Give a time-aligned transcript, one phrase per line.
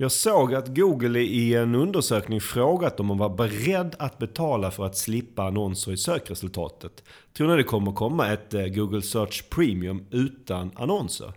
[0.00, 4.86] Jag såg att Google i en undersökning frågat om man var beredd att betala för
[4.86, 7.04] att slippa annonser i sökresultatet.
[7.36, 11.32] Tror ni det kommer komma ett eh, Google Search Premium utan annonser?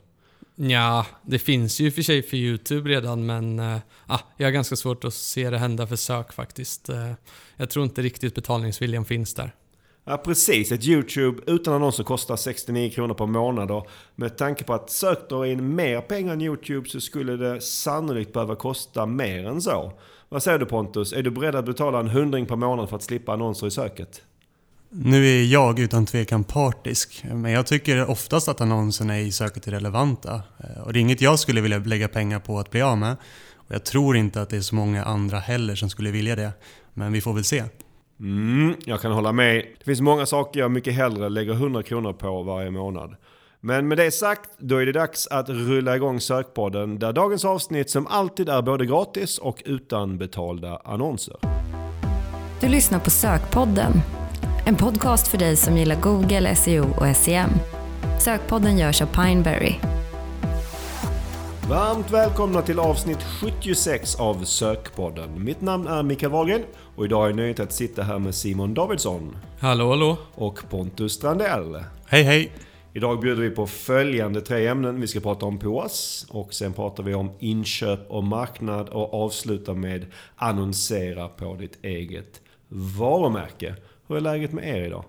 [0.55, 3.78] Ja, det finns ju i och för sig för YouTube redan men äh,
[4.38, 6.90] jag har ganska svårt att se det hända för sök faktiskt.
[6.90, 7.12] Äh,
[7.56, 9.52] jag tror inte riktigt betalningsviljan finns där.
[10.06, 14.74] Ja precis, ett YouTube utan annonser kostar 69 kronor per månad och med tanke på
[14.74, 19.48] att sök drar in mer pengar än YouTube så skulle det sannolikt behöva kosta mer
[19.48, 19.93] än så.
[20.29, 21.13] Vad säger du Pontus?
[21.13, 24.21] Är du beredd att betala en hundring per månad för att slippa annonser i söket?
[24.89, 29.71] Nu är jag utan tvekan partisk, men jag tycker oftast att annonserna i söket är
[29.71, 30.41] relevanta.
[30.59, 33.15] Eh, och det är inget jag skulle vilja lägga pengar på att bli av med.
[33.55, 36.51] Och jag tror inte att det är så många andra heller som skulle vilja det.
[36.93, 37.63] Men vi får väl se.
[38.23, 39.66] Mm, jag kan hålla med.
[39.80, 43.16] Det finns många saker jag mycket hellre lägger 100 kronor på varje månad.
[43.59, 47.90] Men med det sagt, då är det dags att rulla igång Sökpodden där dagens avsnitt
[47.90, 51.36] som alltid är både gratis och utan betalda annonser.
[52.62, 53.91] Du lyssnar på Sökpodden,
[54.65, 57.49] en podcast för dig som gillar Google, SEO och SEM.
[58.20, 59.76] Sökpodden görs av Pineberry.
[61.70, 65.44] Varmt välkomna till avsnitt 76 av Sökpodden.
[65.44, 66.64] Mitt namn är Mikael Wahlgren
[66.96, 69.38] och idag är nöjd att sitta här med Simon Davidsson.
[69.60, 70.18] Hallå hallå!
[70.36, 71.84] Och Pontus Strandell.
[72.06, 72.52] Hej hej!
[72.94, 75.02] Idag bjuder vi på följande tre ämnen.
[75.02, 79.74] Vi ska prata om POAS och sen pratar vi om inköp och marknad och avsluta
[79.74, 80.06] med
[80.36, 83.76] annonsera på ditt eget varumärke.
[84.08, 85.04] Hur är läget med er idag?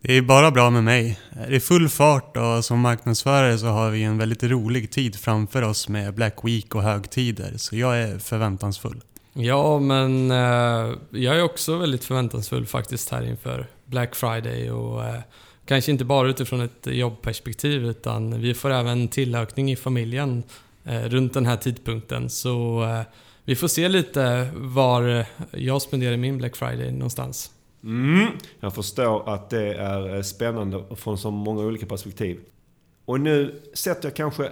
[0.00, 1.18] Det är bara bra med mig.
[1.48, 5.62] Det är full fart och som marknadsförare så har vi en väldigt rolig tid framför
[5.62, 7.52] oss med Black Week och högtider.
[7.56, 9.00] Så jag är förväntansfull.
[9.32, 15.20] Ja, men eh, jag är också väldigt förväntansfull faktiskt här inför Black Friday och eh,
[15.64, 20.42] kanske inte bara utifrån ett jobbperspektiv utan vi får även tillökning i familjen
[20.84, 22.30] eh, runt den här tidpunkten.
[22.30, 23.02] Så eh,
[23.44, 27.50] vi får se lite var jag spenderar min Black Friday någonstans.
[27.84, 28.26] Mm,
[28.60, 32.40] jag förstår att det är eh, spännande från så många olika perspektiv.
[33.04, 34.50] Och nu sätter jag kanske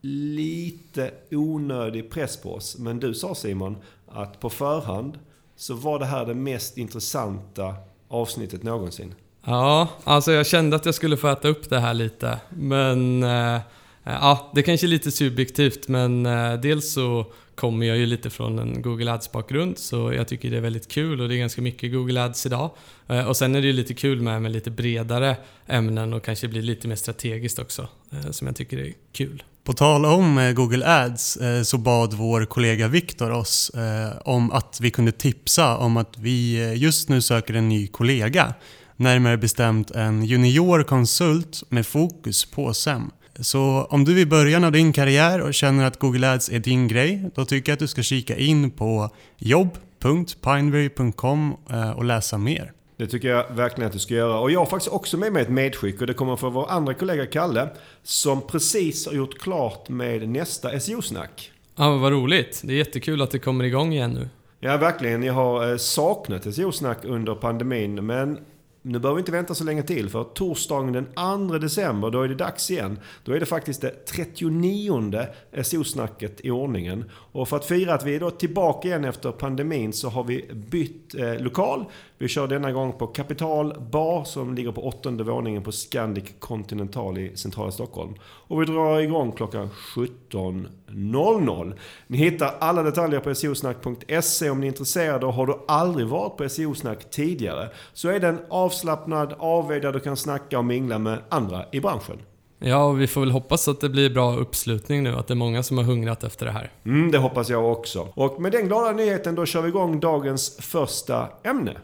[0.00, 2.78] lite onödig press på oss.
[2.78, 3.76] Men du sa Simon
[4.12, 5.18] att på förhand
[5.56, 7.74] så var det här det mest intressanta
[8.08, 9.14] avsnittet någonsin.
[9.44, 12.40] Ja, alltså jag kände att jag skulle få äta upp det här lite.
[12.50, 13.60] Men äh,
[14.04, 18.58] ja, det kanske är lite subjektivt men äh, dels så kommer jag ju lite från
[18.58, 21.92] en Google Ads-bakgrund så jag tycker det är väldigt kul och det är ganska mycket
[21.92, 22.70] Google Ads idag.
[23.08, 26.48] Äh, och sen är det ju lite kul med, med lite bredare ämnen och kanske
[26.48, 27.88] blir lite mer strategiskt också
[28.30, 29.42] som jag tycker är kul.
[29.70, 34.52] På tal om eh, Google Ads eh, så bad vår kollega Viktor oss eh, om
[34.52, 38.54] att vi kunde tipsa om att vi just nu söker en ny kollega.
[38.96, 43.10] Närmare bestämt en juniorkonsult med fokus på SEM.
[43.40, 46.58] Så om du är i början av din karriär och känner att Google Ads är
[46.58, 51.54] din grej, då tycker jag att du ska kika in på jobb.pineberry.com
[51.96, 52.72] och läsa mer.
[53.00, 54.40] Det tycker jag verkligen att du ska göra.
[54.40, 56.94] Och jag har faktiskt också med mig ett medskick och det kommer från vår andra
[56.94, 57.68] kollega Kalle.
[58.02, 61.52] Som precis har gjort klart med nästa SEO-snack.
[61.76, 62.62] Ja, vad roligt.
[62.64, 64.28] Det är jättekul att det kommer igång igen nu.
[64.58, 65.22] Ja, verkligen.
[65.22, 68.06] Jag har eh, saknat SEO-snack under pandemin.
[68.06, 68.38] Men
[68.82, 71.06] nu behöver vi inte vänta så länge till för torsdagen den
[71.48, 72.98] 2 december, då är det dags igen.
[73.24, 75.26] Då är det faktiskt det 39
[75.62, 77.04] SO-snacket i ordningen.
[77.32, 80.50] Och för att fira att vi är då tillbaka igen efter pandemin så har vi
[80.52, 81.84] bytt eh, lokal.
[82.18, 87.18] Vi kör denna gång på Kapital Bar som ligger på åttonde våningen på Scandic Continental
[87.18, 88.14] i centrala Stockholm.
[88.22, 91.74] Och vi drar igång klockan 17.00.
[92.06, 96.36] Ni hittar alla detaljer på SEOsnack.se om ni är intresserade och har du aldrig varit
[96.36, 100.98] på SEO-snack tidigare så är det en avslappnad avvägd där du kan snacka och mingla
[100.98, 102.18] med andra i branschen.
[102.62, 105.36] Ja, och vi får väl hoppas att det blir bra uppslutning nu, att det är
[105.36, 106.72] många som har hungrat efter det här.
[106.84, 108.08] Mm, det hoppas jag också.
[108.14, 111.76] Och med den glada nyheten då kör vi igång dagens första ämne.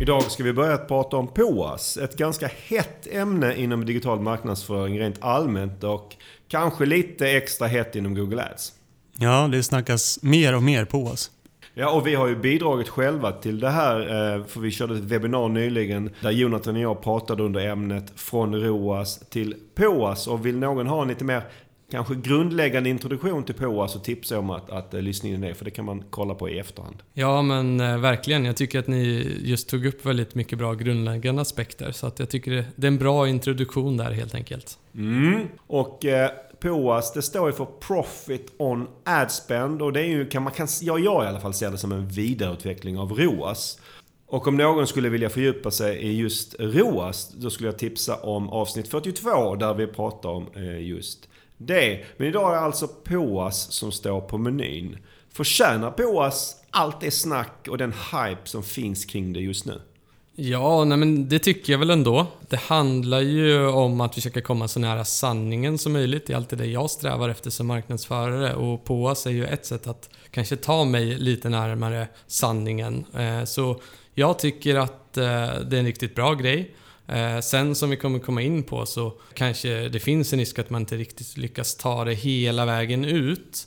[0.00, 1.96] Idag ska vi börja prata om POAS.
[1.96, 6.16] Ett ganska hett ämne inom digital marknadsföring rent allmänt och
[6.48, 8.72] kanske lite extra hett inom Google Ads.
[9.18, 11.30] Ja, det snackas mer och mer POAS.
[11.76, 14.00] Ja, och vi har ju bidragit själva till det här.
[14.00, 18.54] Eh, för vi körde ett webbinar nyligen där Jonathan och jag pratade under ämnet från
[18.54, 20.26] ROAS till POAS.
[20.26, 21.42] Och vill någon ha en lite mer
[21.90, 25.54] kanske grundläggande introduktion till POA så tipsar jag om att, att, att lyssna in det,
[25.54, 26.96] för det kan man kolla på i efterhand.
[27.12, 28.44] Ja, men eh, verkligen.
[28.44, 32.30] Jag tycker att ni just tog upp väldigt mycket bra grundläggande aspekter, så att jag
[32.30, 34.78] tycker det, det är en bra introduktion där helt enkelt.
[34.94, 35.48] Mm.
[35.66, 36.30] Och eh,
[36.64, 40.52] POAS, det står ju för Profit on Ad Spend och det är ju, kan man
[40.52, 43.80] kan, ja, jag i alla fall ser det som en vidareutveckling av ROAS.
[44.26, 48.48] Och om någon skulle vilja fördjupa sig i just ROAS, då skulle jag tipsa om
[48.48, 53.72] avsnitt 42 där vi pratar om eh, just Det, men idag är det alltså POAS
[53.72, 54.98] som står på menyn.
[55.32, 59.80] Förtjänar POAS allt det snack och den hype som finns kring det just nu?
[60.36, 62.26] Ja, nej men det tycker jag väl ändå.
[62.48, 66.26] Det handlar ju om att försöka komma så nära sanningen som möjligt.
[66.26, 69.86] Det är alltid det jag strävar efter som marknadsförare och POAS är ju ett sätt
[69.86, 73.04] att kanske ta mig lite närmare sanningen.
[73.14, 73.80] Eh, så
[74.14, 76.74] jag tycker att eh, det är en riktigt bra grej.
[77.06, 80.70] Eh, sen som vi kommer komma in på så kanske det finns en risk att
[80.70, 83.66] man inte riktigt lyckas ta det hela vägen ut.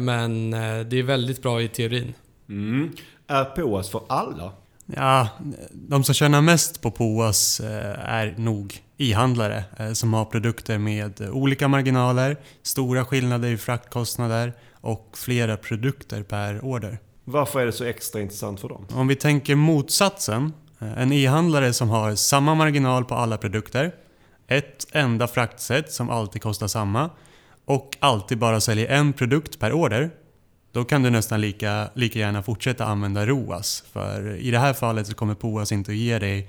[0.00, 2.14] Men det är väldigt bra i teorin.
[2.48, 2.90] Mm.
[3.26, 4.52] Är POAS för alla?
[4.96, 5.28] Ja,
[5.72, 7.60] de som tjänar mest på POAS
[8.04, 9.64] är nog e-handlare
[9.94, 16.98] som har produkter med olika marginaler, stora skillnader i fraktkostnader och flera produkter per order.
[17.24, 18.86] Varför är det så extra intressant för dem?
[18.92, 20.52] Om vi tänker motsatsen.
[20.78, 23.94] Eh, en e-handlare som har samma marginal på alla produkter,
[24.46, 27.10] ett enda fraktsätt som alltid kostar samma
[27.64, 30.10] och alltid bara säljer en produkt per order.
[30.78, 33.84] Då kan du nästan lika, lika gärna fortsätta använda ROAS.
[33.92, 36.48] För i det här fallet så kommer POAS inte att ge dig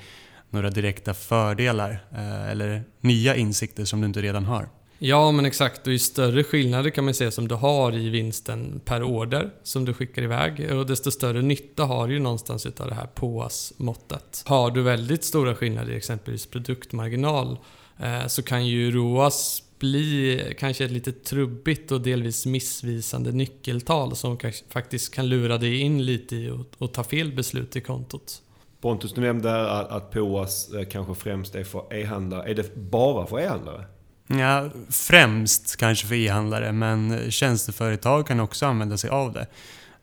[0.49, 4.69] några direkta fördelar eh, eller nya insikter som du inte redan har.
[4.99, 5.87] Ja, men exakt.
[5.87, 9.85] Och ju större skillnader kan man säga som du har i vinsten per order som
[9.85, 10.71] du skickar iväg.
[10.73, 14.43] Och desto större nytta har du ju någonstans utav det här POAS-måttet.
[14.45, 17.57] Har du väldigt stora skillnader i exempelvis produktmarginal
[17.99, 24.37] eh, så kan ju ROAS bli kanske ett lite trubbigt och delvis missvisande nyckeltal som
[24.69, 28.41] faktiskt kan lura dig in lite i och, ta fel beslut i kontot.
[28.81, 32.49] Pontus, du nämnde att, att POAS eh, kanske främst är för e-handlare.
[32.49, 33.85] Är det bara för e-handlare?
[34.27, 39.47] Ja, främst kanske för e-handlare, men tjänsteföretag kan också använda sig av det.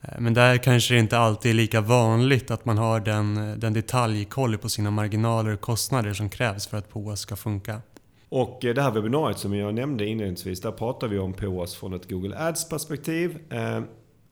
[0.02, 3.72] Eh, men där kanske det inte alltid är lika vanligt att man har den, den
[3.72, 7.80] detaljkoll på sina marginaler och kostnader som krävs för att POAS ska funka.
[8.28, 11.94] Och eh, det här webbinariet som jag nämnde inledningsvis, där pratar vi om POAS från
[11.94, 13.38] ett Google Ads perspektiv.
[13.50, 13.80] Eh,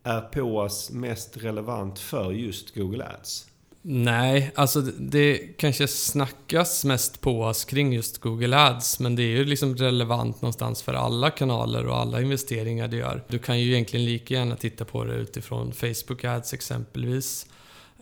[0.03, 3.47] är POAS mest relevant för just Google Ads?
[3.87, 9.37] Nej, alltså det kanske snackas mest på oss kring just Google Ads, men det är
[9.37, 13.25] ju liksom relevant någonstans för alla kanaler och alla investeringar du gör.
[13.29, 17.47] Du kan ju egentligen lika gärna titta på det utifrån Facebook Ads exempelvis.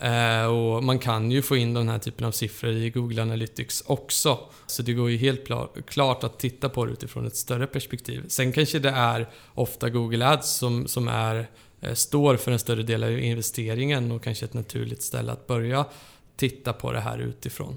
[0.02, 3.82] Eh, och man kan ju få in den här typen av siffror i Google Analytics
[3.87, 4.38] också.
[4.66, 5.49] Så det går ju helt
[5.87, 8.25] klart att titta på det utifrån ett större perspektiv.
[8.28, 11.46] Sen kanske det är ofta Google Ads som, som är
[11.82, 15.84] Eh, står för en större del av investeringen och kanske ett naturligt ställe att börja
[16.37, 17.76] titta på det här utifrån.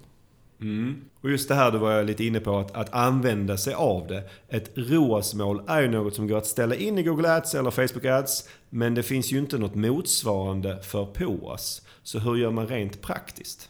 [0.62, 1.01] Mm.
[1.22, 4.24] Och just det här du var lite inne på, att, att använda sig av det.
[4.50, 8.06] Ett ROAS-mål är ju något som går att ställa in i Google Ads eller Facebook
[8.06, 8.50] Ads.
[8.69, 11.81] Men det finns ju inte något motsvarande för POAS.
[12.06, 13.69] Så hur gör man rent praktiskt?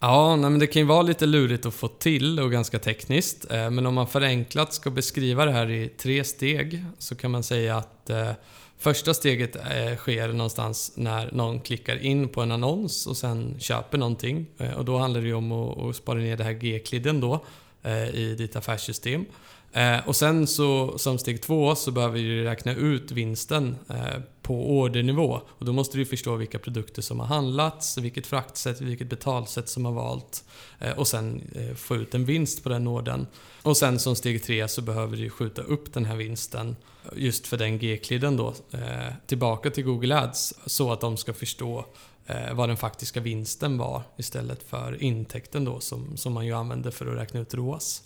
[0.00, 3.50] Ja, nej, men det kan ju vara lite lurigt att få till och ganska tekniskt.
[3.50, 7.42] Eh, men om man förenklat ska beskriva det här i tre steg så kan man
[7.42, 8.32] säga att eh,
[8.78, 13.98] Första steget eh, sker någonstans när någon klickar in på en annons och sen köper
[13.98, 14.46] någonting.
[14.58, 17.44] Eh, och då handlar det ju om att, spara ner det här G-klidden då
[17.82, 19.24] eh, i ditt affärssystem.
[19.72, 24.78] Eh, och sen så som steg två så behöver du räkna ut vinsten eh, på
[24.78, 25.40] ordernivå.
[25.48, 29.84] Och då måste du förstå vilka produkter som har handlats, vilket fraktsätt, vilket betalsätt som
[29.84, 30.44] har valt.
[30.78, 31.42] Eh, och sen
[31.76, 33.26] få ut en vinst på den ordern.
[33.62, 36.76] Och sen som steg tre så behöver du skjuta upp den här vinsten
[37.14, 41.84] just för den G-klidden då eh, tillbaka till Google Ads så att de ska förstå
[42.26, 46.90] eh, vad den faktiska vinsten var istället för intäkten då som, som man ju använder
[46.90, 48.02] för att räkna ut ROAS.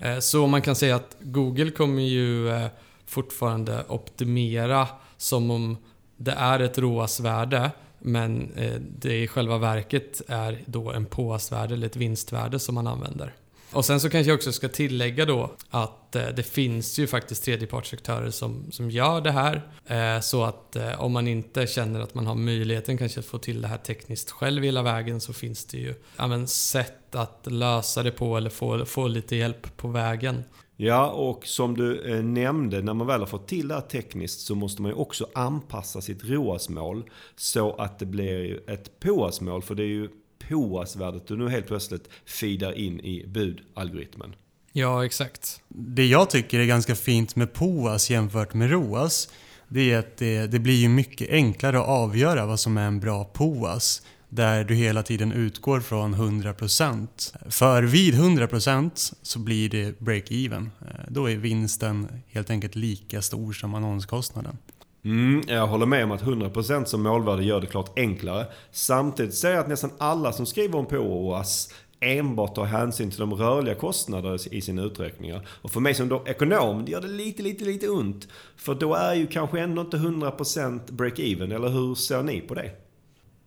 [0.00, 2.66] Eh, så man kan säga att Google kommer ju eh,
[3.06, 5.76] fortfarande optimera som om
[6.16, 11.86] det är ett ROAS-värde men eh, det i själva verket är då en påas-värde eller
[11.86, 13.34] ett vinstvärde som man använder.
[13.72, 17.44] Och sen så kanske jag också ska tillägga då att eh, det finns ju faktiskt
[17.44, 19.62] tredjepartsaktörer som, som gör det här.
[19.86, 23.38] Eh, så att eh, om man inte känner att man har möjligheten kanske att få
[23.38, 28.02] till det här tekniskt själv hela vägen så finns det ju ja, sätt att lösa
[28.02, 30.44] det på eller få, få lite hjälp på vägen.
[30.82, 34.40] Ja, och som du eh, nämnde, när man väl har fått till det här tekniskt
[34.40, 37.04] så måste man ju också anpassa sitt ROAS-mål
[37.36, 39.62] så att det blir ett POAS-mål.
[39.62, 40.08] För det är ju
[40.48, 44.34] POAS-värdet du nu helt plötsligt feedar in i budalgoritmen.
[44.72, 45.62] Ja, exakt.
[45.68, 49.28] Det jag tycker är ganska fint med POAS jämfört med ROAS,
[49.68, 53.00] det är att det, det blir ju mycket enklare att avgöra vad som är en
[53.00, 57.08] bra POAS där du hela tiden utgår från 100%.
[57.50, 60.70] För vid 100% så blir det break-even.
[61.08, 64.58] Då är vinsten helt enkelt lika stor som annonskostnaden.
[65.04, 68.46] Mm, jag håller med om att 100% som målvärde gör det klart enklare.
[68.72, 73.34] Samtidigt säger jag att nästan alla som skriver om POAS enbart tar hänsyn till de
[73.34, 75.48] rörliga kostnaderna i sina uträkningar.
[75.62, 78.28] Och för mig som då ekonom, det gör det lite, lite, lite ont.
[78.56, 82.70] För då är ju kanske ändå inte 100% break-even, eller hur ser ni på det?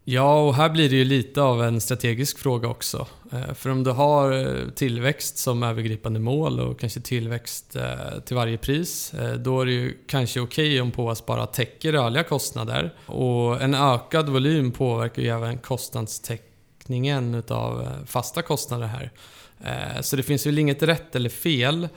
[0.05, 3.07] Ja, och här blir det ju lite av en strategisk fråga också.
[3.31, 8.35] Eh, för om du har eh, tillväxt som övergripande mål och kanske tillväxt eh, till
[8.35, 12.93] varje pris, då är det ju kanske okej okay om POAS bara täcker rörliga kostnader.
[13.05, 19.11] Och en ökad volym påverkar ju även kostnadstäckningen utav fasta kostnader här.
[20.01, 21.89] Så det finns väl inget rätt eller fel.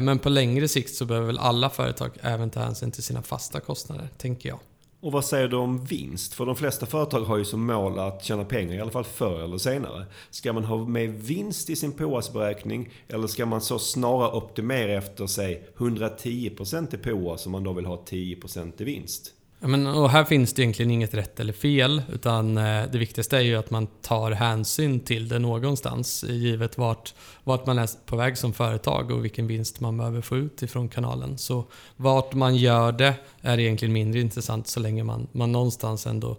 [0.00, 3.60] Men på längre sikt så behöver väl alla företag även ta hänsyn till sina fasta
[3.60, 4.58] kostnader, tänker jag.
[5.00, 6.34] Och vad säger du om vinst?
[6.34, 9.44] För de flesta företag har ju som mål att tjäna pengar, i alla fall förr
[9.44, 10.06] eller senare.
[10.30, 15.26] Ska man ha med vinst i sin POAS-beräkning eller ska man så snarare optimera efter,
[15.26, 19.32] sig 110% i POAS om man då vill ha 10% i vinst?
[19.60, 23.36] Ja, men, och här finns det egentligen inget rätt eller fel, utan eh, det viktigaste
[23.36, 28.16] är ju att man tar hänsyn till det någonstans, givet vart, vart man är på
[28.16, 31.38] väg som företag och vilken vinst man behöver få ut ifrån kanalen.
[31.38, 31.64] Så
[31.96, 36.36] vart man gör det är egentligen mindre intressant så länge man, man någonstans ändå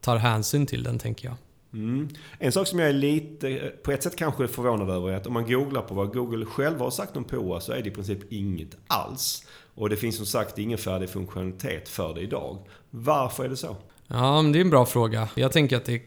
[0.00, 1.36] tar hänsyn till den, tänker jag.
[1.72, 2.08] Mm.
[2.38, 5.26] En sak som jag är lite, eh, på ett sätt kanske förvånad över är att
[5.26, 7.92] om man googlar på vad Google själva har sagt om POA så är det i
[7.92, 9.46] princip inget alls.
[9.78, 12.58] Och det finns som sagt ingen färdig funktionalitet för det idag.
[12.90, 13.76] Varför är det så?
[14.06, 15.28] Ja, men det är en bra fråga.
[15.34, 16.02] Jag tänker att det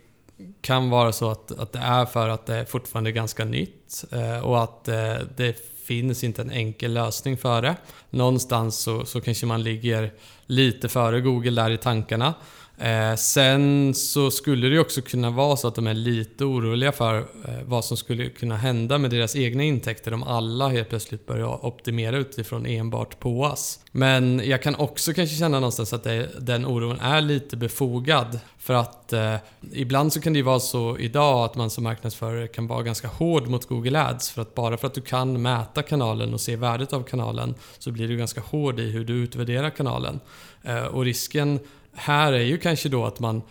[0.62, 4.40] kan vara så att, att det är för att det fortfarande är ganska nytt eh,
[4.40, 7.76] och att eh, det finns inte en enkel lösning för det.
[8.10, 10.14] Någonstans så, så kanske man ligger
[10.46, 12.34] lite före Google där i tankarna.
[12.78, 17.18] Eh, sen så skulle det också kunna vara så att de är lite oroliga för
[17.18, 17.26] eh,
[17.66, 22.18] vad som skulle kunna hända med deras egna intäkter om alla helt plötsligt börjar optimera
[22.18, 23.80] utifrån enbart POAS.
[23.92, 28.40] Men jag kan också kanske känna någonstans att det, den oron är lite befogad.
[28.58, 29.36] För att eh,
[29.74, 33.08] ibland så kan det ju vara så idag att man som marknadsförare kan vara ganska
[33.08, 34.30] hård mot Google Ads.
[34.30, 37.92] För att bara för att du kan mäta kanalen och se värdet av kanalen så
[37.92, 40.20] blir du ganska hård i hur du utvärderar kanalen.
[40.64, 41.60] Eh, och risken
[41.94, 43.42] här är ju kanske då att man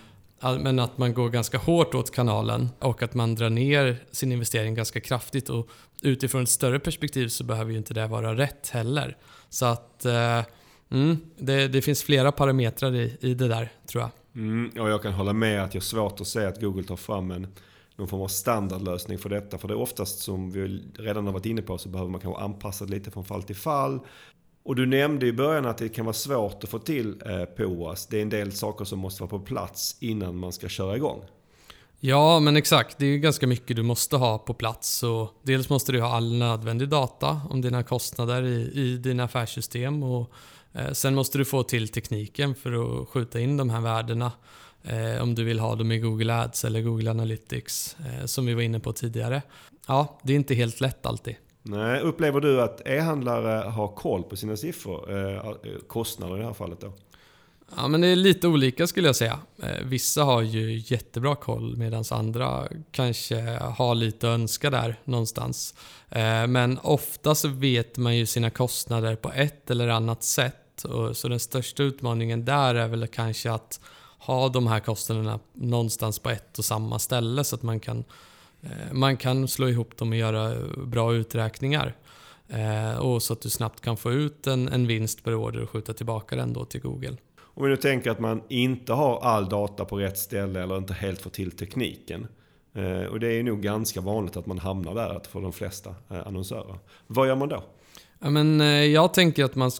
[0.42, 4.74] men att man går ganska hårt åt kanalen och att man drar ner sin investering
[4.74, 5.48] ganska kraftigt.
[5.48, 5.68] Och
[6.02, 9.16] utifrån ett större perspektiv så behöver ju inte det vara rätt heller.
[9.48, 10.42] Så att eh,
[10.90, 14.10] mm, det, det, finns flera parametrar i, i det där, tror jag.
[14.34, 16.96] Mm, och jag kan hålla med att jag har svårt att se att Google tar
[16.96, 17.46] fram en
[17.96, 19.58] någon form av standardlösning för detta.
[19.58, 22.42] För det är oftast som vi redan har varit inne på så behöver man kanske
[22.42, 24.00] anpassa det lite från fall till fall.
[24.62, 28.06] Och du nämnde i början att det kan vara svårt att få till eh, POAS.
[28.06, 31.22] Det är en del saker som måste vara på plats innan man ska köra igång.
[32.00, 32.98] Ja, men exakt.
[32.98, 34.90] Det är ganska mycket du måste ha på plats.
[34.90, 40.02] Så dels måste du ha all nödvändig data om dina kostnader i, i dina affärssystem.
[40.02, 40.32] Och,
[40.72, 44.32] eh, sen måste du få till tekniken för att skjuta in de här värdena.
[44.82, 48.54] Eh, om du vill ha dem i Google Ads eller Google Analytics eh, som vi
[48.54, 49.42] var inne på tidigare.
[49.86, 51.36] Ja, det är inte helt lätt alltid.
[51.62, 55.12] Nej, upplever du att e-handlare har koll på sina siffror?
[55.12, 55.52] Eh, eh,
[55.86, 56.92] kostnader i det här fallet då?
[57.76, 59.38] Ja, men det är lite olika skulle jag säga.
[59.62, 65.74] Eh, vissa har ju jättebra koll medan andra kanske har lite att önska där någonstans.
[66.08, 70.56] Eh, men ofta så vet man ju sina kostnader på ett eller annat sätt.
[71.12, 73.80] Så den största utmaningen där är väl kanske att
[74.18, 78.04] ha de här kostnaderna någonstans på ett och samma ställe så att man kan
[78.92, 80.54] man kan slå ihop dem och göra
[80.86, 81.96] bra uträkningar.
[82.52, 85.70] Eh, och så att du snabbt kan få ut en, en vinst per order och
[85.70, 87.16] skjuta tillbaka den då till Google.
[87.40, 90.94] Om vi nu tänker att man inte har all data på rätt ställe eller inte
[90.94, 92.26] helt får till tekniken.
[92.74, 96.78] Eh, och det är nog ganska vanligt att man hamnar där för de flesta annonsörer.
[97.06, 97.64] Vad gör man då?
[98.18, 98.60] Ja, men,
[98.92, 99.70] jag tänker att man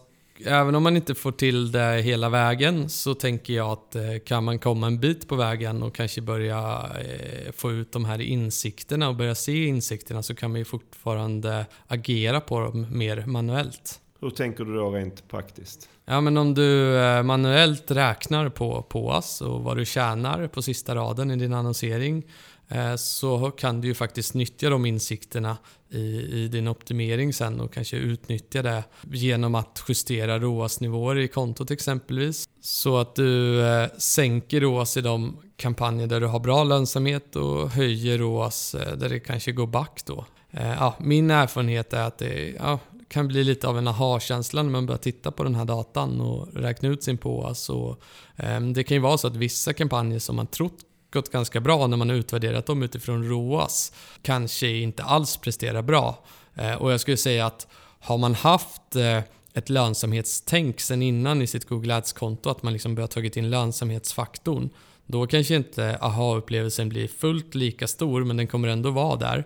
[0.47, 4.45] även om man inte får till det hela vägen så tänker jag att eh, kan
[4.45, 9.09] man komma en bit på vägen och kanske börja eh, få ut de här insikterna
[9.09, 14.01] och börja se insikterna så kan man ju fortfarande agera på dem mer manuellt.
[14.21, 15.89] Hur tänker du då rent praktiskt?
[16.05, 20.95] Ja, men om du eh, manuellt räknar på POAS och vad du tjänar på sista
[20.95, 22.23] raden i din annonsering
[22.71, 25.57] Eh, så kan du ju faktiskt nyttja de insikterna
[25.91, 25.99] i,
[26.43, 32.49] i din optimering sen och kanske utnyttja det genom att justera ROAS-nivåer i kontot exempelvis.
[32.61, 37.71] Så att du eh, sänker ROAS i de kampanjer där du har bra lönsamhet och
[37.71, 40.25] höjer ROAS eh, där det kanske går back då.
[40.51, 44.71] Eh, ja, min erfarenhet är att det ja, kan bli lite av en aha-känsla när
[44.71, 47.71] man börjar titta på den här datan och räkna ut sin POAS.
[47.71, 48.01] Och,
[48.37, 50.79] ehm, det kan ju vara så att vissa kampanjer som man trott
[51.11, 56.25] gått ganska bra när man har utvärderat dem utifrån ROAS kanske inte alls presterar bra.
[56.55, 57.67] Eh, och jag skulle säga att
[58.01, 59.21] har man haft eh,
[59.55, 64.71] ett lönsamhetstänk sen innan i sitt Google Ads-konto, att man liksom börjar tagit in lönsamhetsfaktorn,
[65.07, 69.45] Då kanske inte aha-upplevelsen blir fullt lika stor, men den kommer ändå vara där.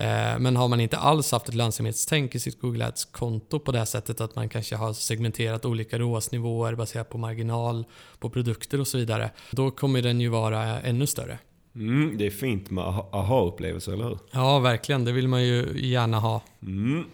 [0.00, 3.78] Eh, men har man inte alls haft ett lönsamhetstänk i sitt Google Ads-konto på det
[3.78, 7.84] här sättet att man kanske har segmenterat olika ROAS-nivåer baserat på marginal,
[8.18, 9.30] på produkter och så vidare.
[9.50, 11.38] Då kommer den ju vara ännu större.
[11.74, 14.18] Mm, det är fint med aha-upplevelser, eller hur?
[14.30, 15.04] Ja, verkligen.
[15.04, 16.42] Det vill man ju gärna ha.
[16.62, 17.04] Mm.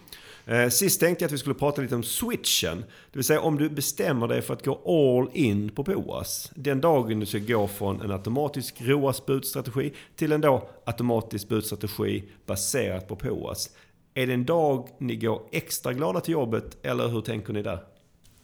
[0.47, 2.77] Eh, sist tänkte jag att vi skulle prata lite om switchen.
[2.77, 6.51] Det vill säga om du bestämmer dig för att gå all in på POAS.
[6.55, 13.07] Den dagen du ska gå från en automatisk ROAS-budstrategi till en då automatisk budstrategi baserat
[13.07, 13.69] på POAS.
[14.13, 17.79] Är det en dag ni går extra glada till jobbet eller hur tänker ni där?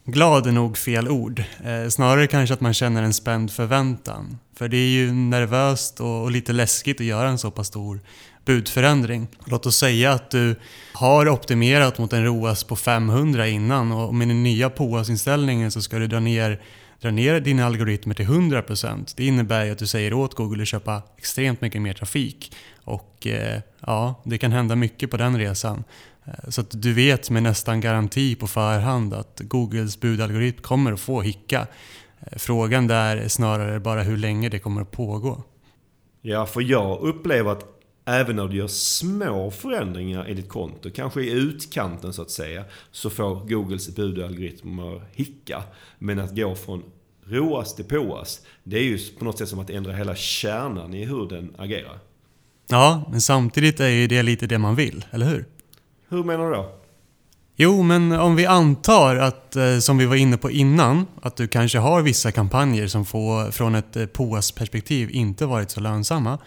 [0.05, 1.43] Glad är nog fel ord.
[1.63, 4.37] Eh, snarare kanske att man känner en spänd förväntan.
[4.55, 7.99] För det är ju nervöst och, och lite läskigt att göra en så pass stor
[8.45, 9.27] budförändring.
[9.45, 10.55] Låt oss säga att du
[10.93, 15.99] har optimerat mot en ROAS på 500 innan och med den nya POAS-inställningen så ska
[15.99, 16.61] du dra ner,
[17.01, 19.13] dra ner dina algoritmer till 100%.
[19.17, 22.55] Det innebär ju att du säger åt Google att köpa extremt mycket mer trafik.
[22.83, 25.83] Och eh, ja, det kan hända mycket på den resan.
[26.25, 30.99] Eh, så att du vet med nästan garanti på förhand att Googles budalgoritm kommer att
[30.99, 31.67] få hicka.
[32.19, 35.43] Eh, frågan där är snarare bara hur länge det kommer att pågå.
[36.21, 37.72] Ja, för jag upplever att
[38.05, 42.63] även när du gör små förändringar i ditt konto, kanske i utkanten så att säga,
[42.91, 45.63] så får Googles budalgoritmer hicka.
[45.99, 46.83] Men att gå från
[47.25, 51.05] ROAS till POAS, det är ju på något sätt som att ändra hela kärnan i
[51.05, 51.99] hur den agerar.
[52.67, 55.45] Ja, men samtidigt är ju det lite det man vill, eller hur?
[56.09, 56.75] Hur menar du då?
[57.55, 61.47] Jo, men om vi antar att, eh, som vi var inne på innan, att du
[61.47, 66.39] kanske har vissa kampanjer som får, från ett eh, POAS-perspektiv inte varit så lönsamma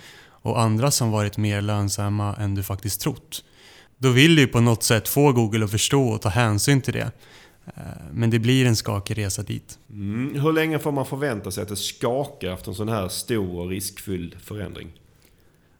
[0.47, 3.45] och andra som varit mer lönsamma än du faktiskt trott.
[3.99, 7.11] Då vill du på något sätt få Google att förstå och ta hänsyn till det.
[7.67, 9.79] Eh, men det blir en skakig resa dit.
[9.91, 10.41] Mm.
[10.41, 13.69] Hur länge får man förvänta sig att det skakar efter en sån här stor och
[13.69, 14.93] riskfylld förändring?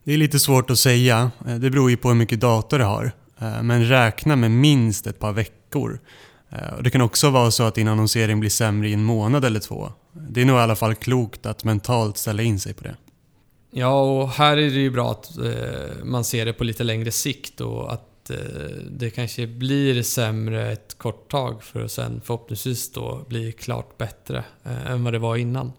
[0.05, 1.31] Det är lite svårt att säga.
[1.45, 3.13] Det beror ju på hur mycket data du har.
[3.39, 6.01] Eh, men räkna med minst ett par veckor.
[6.51, 9.61] Eh, det kan också vara så att din annonsering blir sämre i en månad eller
[9.61, 9.93] två.
[10.13, 12.97] Det är nog i alla fall klokt att mentalt ställa in sig på det.
[13.79, 17.11] Ja, och här är det ju bra att eh, man ser det på lite längre
[17.11, 18.37] sikt och att eh,
[18.91, 24.45] det kanske blir sämre ett kort tag för att sen förhoppningsvis då bli klart bättre
[24.65, 25.73] eh, än vad det var innan.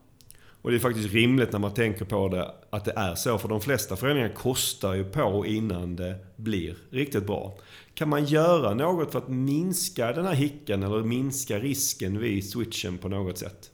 [0.62, 3.38] Och det är faktiskt rimligt när man tänker på det att det är så.
[3.38, 7.58] För de flesta förändringar kostar ju på innan det blir riktigt bra.
[7.94, 12.98] Kan man göra något för att minska den här hicken eller minska risken vid switchen
[12.98, 13.72] på något sätt?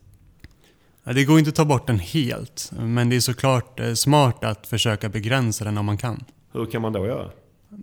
[1.03, 4.67] Det går inte att ta bort den helt, men det är såklart eh, smart att
[4.67, 6.23] försöka begränsa den om man kan.
[6.53, 7.29] Hur kan man då göra?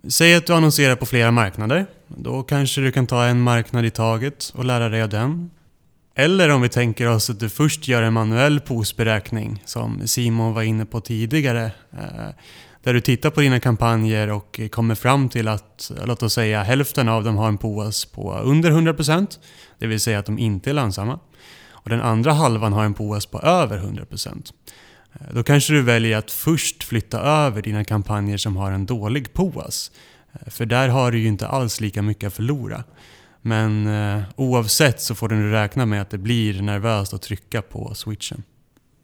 [0.09, 1.85] Säg att du annonserar på flera marknader.
[2.07, 5.49] Då kanske du kan ta en marknad i taget och lära dig av den.
[6.15, 10.61] Eller om vi tänker oss att du först gör en manuell POS-beräkning som Simon var
[10.61, 11.71] inne på tidigare.
[11.93, 12.29] Eh,
[12.83, 17.09] där du tittar på dina kampanjer och kommer fram till att, låt oss säga hälften
[17.09, 19.39] av dem har en POS på under 100%.
[19.79, 21.19] Det vill säga att de inte är lönsamma.
[21.83, 24.53] Och den andra halvan har en POS på över 100%.
[25.13, 29.33] Eh, då kanske du väljer att först flytta över dina kampanjer som har en dålig
[29.33, 29.91] POAS.
[30.33, 32.83] Eh, för där har du ju inte alls lika mycket att förlora.
[33.41, 37.93] Men eh, oavsett så får du räkna med att det blir nervöst att trycka på
[37.95, 38.43] switchen.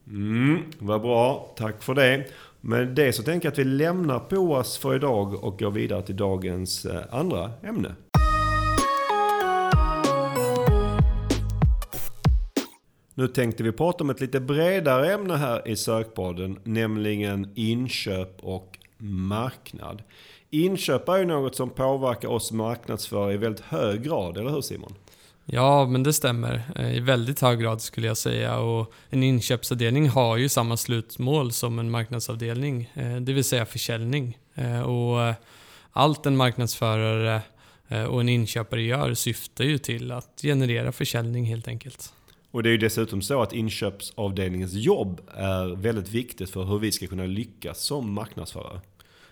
[0.08, 2.26] Mm, vad bra, tack för det.
[2.62, 6.16] Med det så tänker jag att vi lämnar POAS för idag och går vidare till
[6.16, 7.96] dagens eh, andra ämne.
[13.18, 18.78] Nu tänkte vi prata om ett lite bredare ämne här i sökpodden, nämligen inköp och
[18.98, 20.04] marknad.
[20.50, 24.94] Inköp är ju något som påverkar oss marknadsförare i väldigt hög grad, eller hur Simon?
[25.46, 26.62] Ja, men det stämmer.
[26.76, 28.60] Eh, I väldigt hög grad skulle jag säga.
[28.60, 34.38] Och en inköpsavdelning har ju samma slutmål som en marknadsavdelning, eh, det vill säga försäljning.
[34.56, 35.36] Eh, och
[35.92, 37.42] allt en marknadsförare
[38.10, 42.14] och en inköpare gör syftar ju till att generera försäljning helt enkelt.
[42.52, 46.92] Och det är ju dessutom så att inköpsavdelningens jobb är väldigt viktigt för hur vi
[46.92, 48.82] ska kunna lyckas som marknadsförare.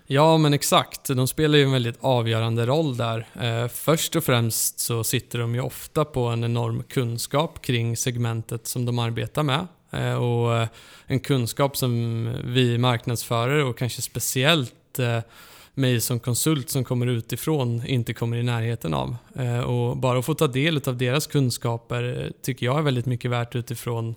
[0.07, 1.07] Ja, men exakt.
[1.07, 3.27] De spelar ju en väldigt avgörande roll där.
[3.41, 8.67] Eh, först och främst så sitter de ju ofta på en enorm kunskap kring segmentet
[8.67, 9.67] som de arbetar med.
[9.91, 10.67] Eh, och eh,
[11.05, 15.19] en kunskap som vi marknadsförare och kanske speciellt eh,
[15.75, 19.15] mig som konsult som kommer utifrån inte kommer i närheten av.
[19.35, 23.05] Eh, och bara att få ta del av deras kunskaper eh, tycker jag är väldigt
[23.05, 24.15] mycket värt utifrån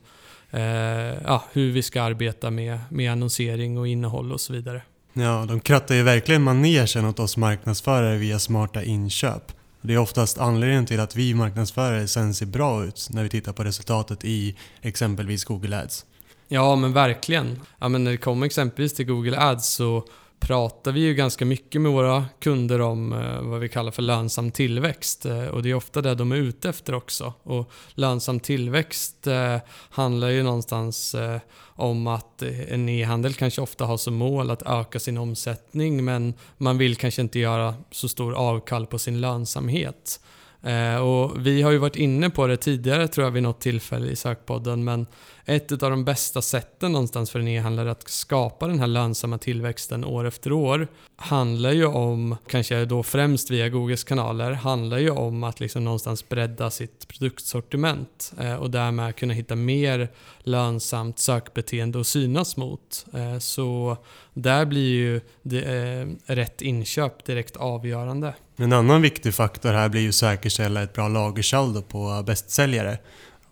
[1.24, 4.82] ja, hur vi ska arbeta med, med annonsering och innehåll och så vidare.
[5.12, 9.52] Ja, de krattar ju verkligen manegen åt oss marknadsförare via smarta inköp.
[9.80, 13.52] Det är oftast anledningen till att vi marknadsförare sen ser bra ut när vi tittar
[13.52, 16.06] på resultatet i exempelvis Google Ads.
[16.48, 17.60] Ja, men verkligen.
[17.78, 20.04] Ja, men när det kommer exempelvis till Google Ads så
[20.40, 24.50] pratar vi ju ganska mycket med våra kunder om eh, vad vi kallar för lönsam
[24.50, 25.26] tillväxt.
[25.26, 27.32] Eh, och det är ofta det de är ute efter också.
[27.42, 29.56] Och lönsam tillväxt eh,
[29.90, 31.16] handlar ju någonstans
[31.60, 36.78] om att en e-handel kanske ofta har som mål att öka sin omsättning men man
[36.78, 40.20] vill kanske inte göra så stor avkall på sin lönsamhet.
[40.62, 44.10] Eh, och vi har ju varit inne på det tidigare tror jag vid något tillfälle
[44.10, 45.06] i sökpodden men
[45.44, 50.04] ett av de bästa sätten någonstans för en e-handlare att skapa den här lönsamma tillväxten
[50.04, 55.44] år efter år handlar ju om, kanske då främst via Googles kanaler, handlar ju om
[55.44, 62.06] att liksom någonstans bredda sitt produktsortiment eh, och därmed kunna hitta mer lönsamt sökbeteende att
[62.06, 63.06] synas mot.
[63.14, 63.96] Eh, så
[64.34, 68.34] där blir ju det, eh, rätt inköp direkt avgörande.
[68.60, 72.98] En annan viktig faktor här blir ju att säkerställa ett bra lagersaldo på bästsäljare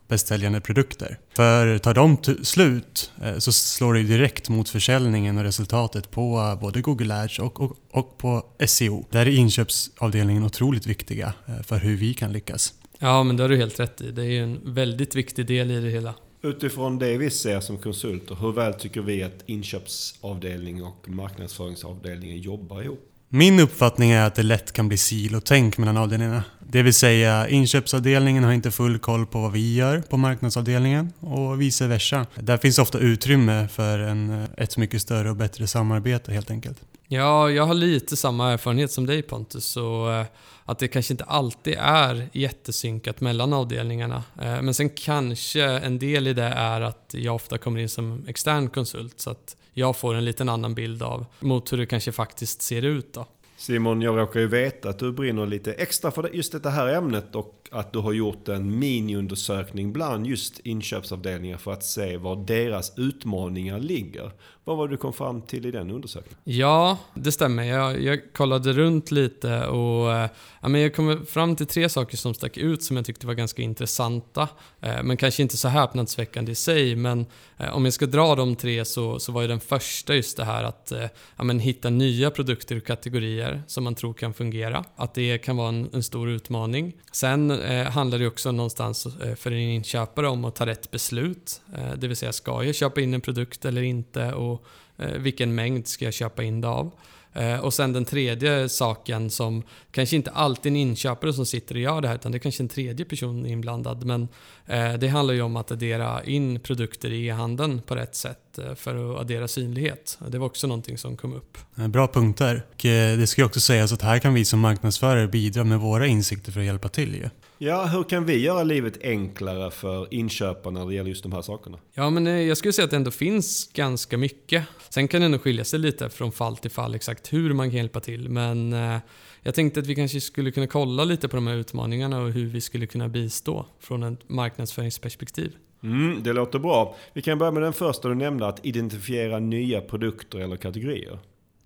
[0.08, 1.18] bästsäljande produkter.
[1.36, 6.60] För tar de slut eh, så slår det direkt mot försäljningen och resultatet på eh,
[6.60, 9.04] både Google Ads och, och, och på SEO.
[9.10, 12.74] Där är inköpsavdelningen otroligt viktiga eh, för hur vi kan lyckas.
[12.98, 14.10] Ja, men det har du helt rätt i.
[14.10, 16.14] Det är ju en väldigt viktig del i det hela.
[16.42, 22.82] Utifrån det vi ser som konsulter, hur väl tycker vi att inköpsavdelning och marknadsföringsavdelningen jobbar
[22.82, 23.15] ihop?
[23.28, 26.44] Min uppfattning är att det lätt kan bli silotänk mellan avdelningarna.
[26.68, 31.60] Det vill säga inköpsavdelningen har inte full koll på vad vi gör på marknadsavdelningen och
[31.60, 32.26] vice versa.
[32.34, 36.78] Där finns ofta utrymme för en, eh, ett mycket större och bättre samarbete helt enkelt.
[37.08, 39.76] Ja, jag har lite samma erfarenhet som dig Pontus.
[39.76, 40.26] Och eh,
[40.64, 44.24] att det kanske inte alltid är jättesynkat mellan avdelningarna.
[44.42, 48.24] Eh, men sen kanske en del i det är att jag ofta kommer in som
[48.28, 49.20] extern konsult.
[49.20, 52.82] Så att jag får en liten annan bild av mot hur det kanske faktiskt ser
[52.82, 53.26] ut då.
[53.56, 57.34] Simon, jag råkar ju veta att du brinner lite extra för just det här ämnet
[57.34, 62.98] och att du har gjort en miniundersökning bland just inköpsavdelningar för att se var deras
[62.98, 64.32] utmaningar ligger.
[64.66, 66.38] Vad var det du kom fram till i den undersökningen?
[66.44, 67.62] Ja, det stämmer.
[67.62, 72.16] Jag, jag kollade runt lite och eh, ja, men jag kom fram till tre saker
[72.16, 74.48] som stack ut som jag tyckte var ganska intressanta.
[74.80, 76.96] Eh, men kanske inte så häpnadsväckande i sig.
[76.96, 77.26] Men
[77.56, 80.44] eh, om jag ska dra de tre så, så var ju den första just det
[80.44, 84.84] här att eh, ja, men hitta nya produkter och kategorier som man tror kan fungera.
[84.96, 86.92] Att det kan vara en, en stor utmaning.
[87.12, 91.60] Sen eh, handlar det också någonstans eh, för en inköpare om att ta rätt beslut.
[91.74, 94.32] Eh, det vill säga, ska jag köpa in en produkt eller inte?
[94.32, 94.55] Och
[94.98, 96.92] eh, vilken mängd ska jag köpa in det av?
[97.36, 101.80] Eh, och sen den tredje saken som kanske inte alltid en inköpare som sitter och
[101.80, 104.04] gör det här utan det är kanske en tredje person inblandad.
[104.04, 104.28] Men
[104.66, 108.74] eh, det handlar ju om att addera in produkter i e-handeln på rätt sätt eh,
[108.74, 110.18] för att addera synlighet.
[110.28, 111.58] Det var också någonting som kom upp.
[111.78, 112.62] Eh, bra punkter.
[112.74, 115.80] Och eh, det ska ju också sägas att här kan vi som marknadsförare bidra med
[115.80, 117.14] våra insikter för att hjälpa till.
[117.14, 117.28] Ju.
[117.58, 121.42] Ja, hur kan vi göra livet enklare för inköparna när det gäller just de här
[121.42, 121.78] sakerna?
[121.94, 124.64] Ja, men jag skulle säga att det ändå finns ganska mycket.
[124.88, 127.76] Sen kan det nog skilja sig lite från fall till fall exakt hur man kan
[127.76, 128.28] hjälpa till.
[128.28, 128.98] Men eh,
[129.42, 132.46] jag tänkte att vi kanske skulle kunna kolla lite på de här utmaningarna och hur
[132.46, 135.52] vi skulle kunna bistå från ett marknadsföringsperspektiv.
[135.82, 136.96] Mm, det låter bra.
[137.12, 141.18] Vi kan börja med den första du nämnde, att identifiera nya produkter eller kategorier.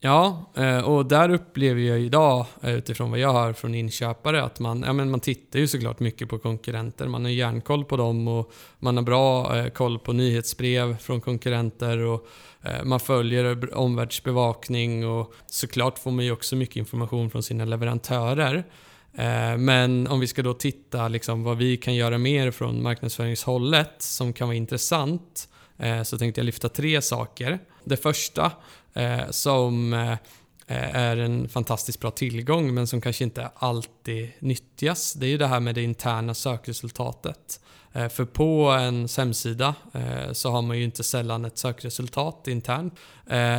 [0.02, 4.60] Ja, eh, och där upplever jag idag eh, utifrån vad jag hör från inköpare att
[4.60, 7.08] man, ja, men man tittar ju såklart mycket på konkurrenter.
[7.08, 11.98] Man har järnkoll på dem och man har bra eh, koll på nyhetsbrev från konkurrenter
[11.98, 12.26] och
[12.84, 18.64] man följer omvärldsbevakning och såklart får man ju också mycket information från sina leverantörer.
[19.58, 24.32] Men om vi ska då titta liksom vad vi kan göra mer från marknadsföringshållet som
[24.32, 25.48] kan vara intressant
[25.80, 27.58] Eh, så tänkte jag lyfta tre saker.
[27.84, 28.52] Det första
[28.94, 30.16] eh, som eh,
[30.96, 35.12] är en fantastiskt bra tillgång men som kanske inte alltid nyttjas.
[35.12, 37.60] Det är ju det här med det interna sökresultatet.
[38.10, 39.74] För på en hemsida
[40.32, 42.94] så har man ju inte sällan ett sökresultat internt.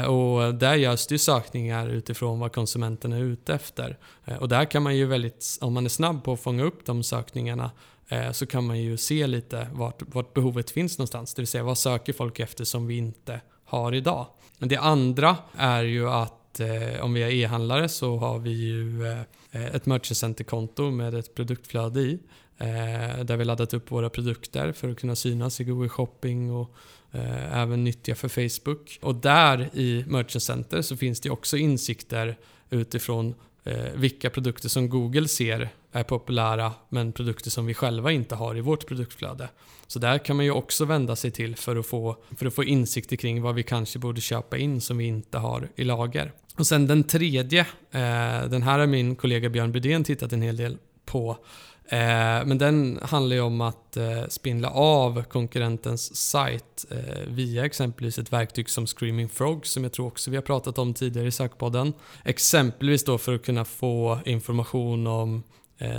[0.08, 3.98] Och där görs det ju sökningar utifrån vad konsumenten är ute efter.
[4.40, 7.04] Och där kan man ju väldigt, om man är snabb på att fånga upp de
[7.04, 7.72] sökningarna
[8.12, 11.34] Eh, så kan man ju se lite vart, vart behovet finns någonstans.
[11.34, 14.28] Det vill säga vad söker folk efter som vi inte har idag.
[14.60, 19.08] Det andra är ju att eh, om vi är e-handlare så har vi ju
[19.52, 22.20] eh, ett Merchant Center-konto med ett produktflöde i.
[22.58, 26.76] Eh, där vi laddat upp våra produkter för att kunna synas i Google Shopping och
[27.12, 29.00] eh, även nyttja för Facebook.
[29.02, 32.38] Och där i Merchant Center så finns det också insikter
[32.70, 38.36] utifrån eh, vilka produkter som Google ser är populära men produkter som vi själva inte
[38.36, 39.50] har i vårt produktflöde.
[39.88, 42.64] Så där kan man ju också vända sig till för att få, för att få
[42.64, 46.32] insikter kring vad vi kanske borde köpa in som vi inte har i lager.
[46.58, 47.60] Och sen den tredje,
[47.92, 52.46] eh, den här har min kollega Björn Bydén tittat en hel del på Eh, Eh,
[52.46, 58.34] men den handlar ju om att eh, spindla av konkurrentens sajt eh, via exempelvis ett
[58.34, 61.94] verktyg som Screaming Frog som jag tror också vi har pratat om tidigare i sökpodden.
[62.24, 65.44] Exempelvis då för att kunna få information om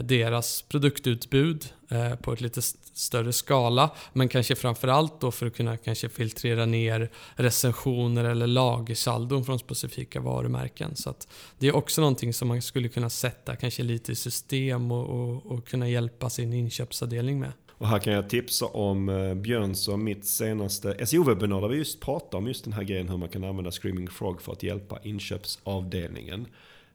[0.04, 3.90] deras produktutbud Eh, på ett lite större skala.
[4.12, 10.20] Men kanske framförallt då för att kunna kanske filtrera ner recensioner eller lagersaldon från specifika
[10.20, 10.96] varumärken.
[10.96, 11.14] Så
[11.58, 15.46] det är också någonting som man skulle kunna sätta kanske lite i system och, och,
[15.46, 17.52] och kunna hjälpa sin inköpsavdelning med.
[17.70, 22.00] Och här kan jag tipsa om eh, Björns och mitt senaste SEO-webbinar där vi just
[22.00, 24.98] pratar om just den här grejen hur man kan använda Screaming Frog för att hjälpa
[25.02, 26.46] inköpsavdelningen.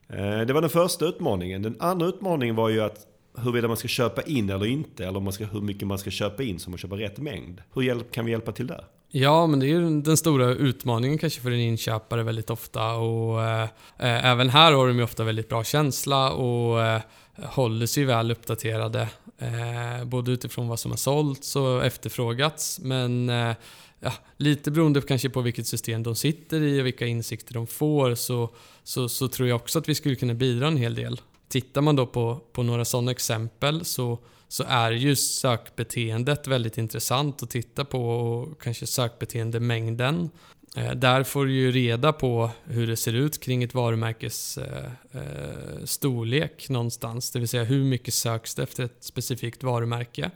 [0.10, 1.62] Eh, det var den första utmaningen.
[1.62, 5.34] Den andra utmaningen var ju att huruvida man ska köpa in eller inte, eller man
[5.34, 7.62] ska, hur mycket man ska köpa in så man köper rätt mängd.
[7.73, 8.86] Hur kan vi hjälpa till där?
[9.10, 13.43] Ja, men det är ju den stora utmaningen kanske för en inköpare väldigt ofta och
[13.43, 13.63] eh,
[13.97, 17.02] eh, även här har de ju ofta väldigt bra känsla och eh,
[17.36, 19.10] håller sig väl uppdaterade.
[19.38, 23.56] Eh, både utifrån vad som har sålts och efterfrågats, men eh,
[24.00, 28.15] ja, lite beroende kanske på vilket system de sitter i och vilka insikter de får
[28.15, 28.50] så,
[28.84, 31.21] så, så tror jag också att vi skulle kunna bidra en hel del.
[31.50, 37.44] Tittar man då på, på några sådana exempel så, så är ju sökbeteendet väldigt intressant
[37.44, 40.30] att titta på och kanske sökbeteendemängden.
[40.76, 44.86] Eh, där får du ju reda på hur det ser ut kring ett varumärkes eh,
[45.12, 47.32] eh storlek någonstans.
[47.32, 50.32] Det vill säga hur mycket söks det efter ett specifikt varumärke.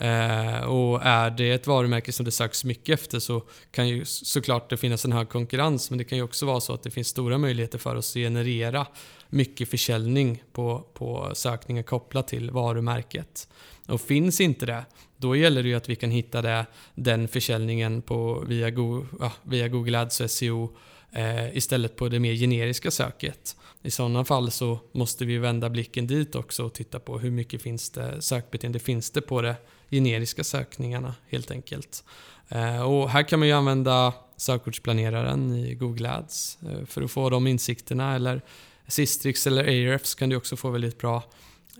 [0.00, 4.70] Eh, och är det ett varumärke som det söks mycket efter så kan ju såklart
[4.70, 7.08] det finnas en hög konkurrens men det kan ju också vara så att det finns
[7.08, 8.86] stora möjligheter för oss att generera
[9.28, 13.48] mycket försäljning på, på sökningar kopplat till varumärket.
[13.86, 14.84] Och finns inte det,
[15.16, 19.32] då gäller det ju att vi kan hitta det, den försäljningen på, via, Go, ja,
[19.42, 20.76] via Google Ads och SEO
[21.12, 23.56] eh, istället på det mer generiska söket.
[23.82, 27.62] I sådana fall så måste vi vända blicken dit också och titta på hur mycket
[27.62, 29.56] finns det sökbeteende finns det på det
[29.90, 32.04] generiska sökningarna helt enkelt.
[32.48, 37.30] Eh, och här kan man ju använda sökordsplaneraren i Google Ads eh, för att få
[37.30, 38.40] de insikterna eller
[38.88, 41.22] Sistrix eller Ahrefs kan du också få väldigt bra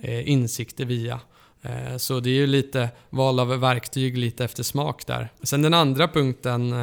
[0.03, 1.21] eh, insikter via.
[1.99, 5.29] Så det är ju lite val av verktyg lite efter smak där.
[5.43, 6.75] Sen den andra punkten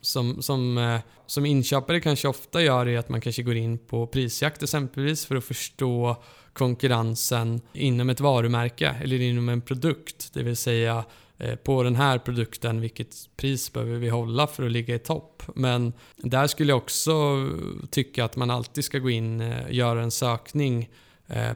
[0.00, 4.62] som, som, som inköpare kanske ofta gör är att man kanske går in på prisjakt
[4.62, 10.30] exempelvis för att förstå konkurrensen inom ett varumärke eller inom en produkt.
[10.34, 11.04] Det vill säga
[11.38, 15.42] eh, på den här produkten, vilket pris behöver vi hålla för att ligga i topp?
[15.54, 17.48] Men där skulle jag också
[17.90, 20.90] tycka att man alltid ska gå in och göra en sökning
[21.26, 21.52] eh,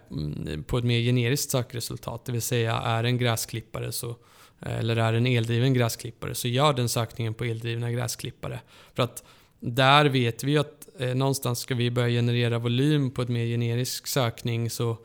[0.67, 2.25] på ett mer generiskt sökresultat.
[2.25, 4.17] Det vill säga, är det en gräsklippare så
[4.61, 8.61] eller är det en eldriven gräsklippare så gör den sökningen på eldrivna gräsklippare.
[8.95, 9.25] För att
[9.61, 14.07] där vet vi att eh, någonstans ska vi börja generera volym på ett mer generisk
[14.07, 14.97] sökning så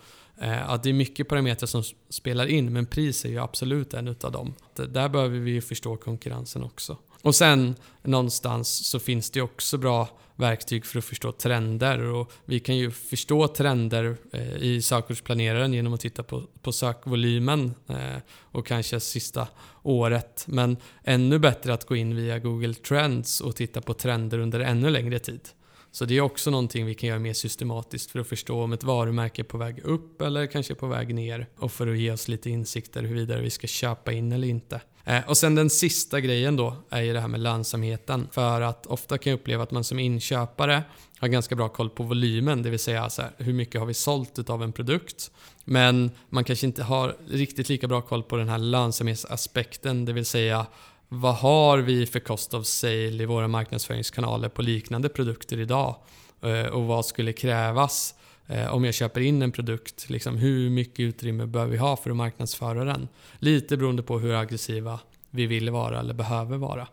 [0.41, 4.08] eh, att det är mycket parametrar som spelar in men pris är ju absolut en
[4.08, 4.54] utav dem.
[4.75, 6.97] Där behöver vi ju förstå konkurrensen också.
[7.21, 12.60] Och sen någonstans så finns det också bra verktyg för att förstå trender och vi
[12.60, 18.67] kan ju förstå trender eh, i sökordsplaneraren genom att titta på, på sökvolymen eh, och
[18.67, 19.47] kanske sista
[19.84, 20.43] året.
[20.47, 24.89] Men ännu bättre att gå in via Google Trends och titta på trender under ännu
[24.89, 25.49] längre tid.
[25.91, 28.84] Så det är också någonting vi kan göra mer systematiskt för att förstå om ett
[28.84, 32.27] varumärke är på väg upp eller kanske på väg ner och för att ge oss
[32.27, 34.82] lite insikter huruvida vi ska köpa in eller inte.
[35.04, 38.27] Eh, och sen den sista grejen då är ju det här med lönsamheten.
[38.32, 40.84] För att ofta kan jag uppleva att man som inköpare
[41.19, 43.93] har ganska bra koll på volymen, det vill säga så här, hur mycket har vi
[43.93, 45.32] sålt av en produkt.
[45.63, 50.25] Men man kanske inte har riktigt lika bra koll på den här lönsamhetsaspekten, det vill
[50.25, 50.65] säga
[51.13, 55.95] vad har vi för cost of sale i våra marknadsföringskanaler på liknande produkter idag?
[56.41, 58.15] Eh, och vad skulle krävas
[58.47, 60.10] eh, om jag köper in en produkt?
[60.10, 63.08] Liksom hur mycket utrymme behöver vi ha för att marknadsföra den?
[63.39, 66.88] Lite beroende på hur aggressiva vi vill vara eller behöver vara.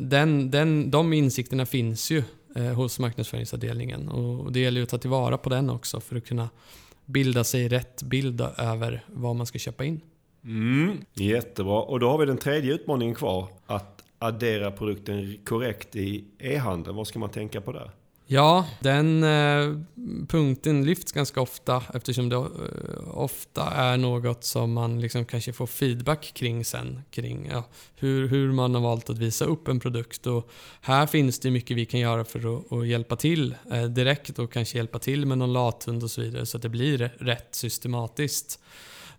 [0.00, 2.22] Den, den, de insikterna finns ju
[2.56, 6.26] eh, hos marknadsföringsavdelningen och det gäller ju att ta tillvara på den också för att
[6.26, 6.48] kunna
[7.04, 10.00] bilda sig rätt bild över vad man ska köpa in.
[10.46, 11.82] Mm, jättebra.
[11.82, 13.48] Och då har vi den tredje utmaningen kvar.
[13.66, 16.96] Att addera produkten korrekt i e-handeln.
[16.96, 17.90] Vad ska man tänka på där?
[18.28, 19.80] Ja, den eh,
[20.28, 22.44] punkten lyfts ganska ofta eftersom det eh,
[23.10, 27.02] ofta är något som man liksom kanske får feedback kring sen.
[27.10, 27.64] Kring ja,
[27.96, 30.26] hur, hur man har valt att visa upp en produkt.
[30.26, 34.38] Och här finns det mycket vi kan göra för att, att hjälpa till eh, direkt
[34.38, 37.54] och kanske hjälpa till med någon lathund och så vidare så att det blir rätt
[37.54, 38.60] systematiskt.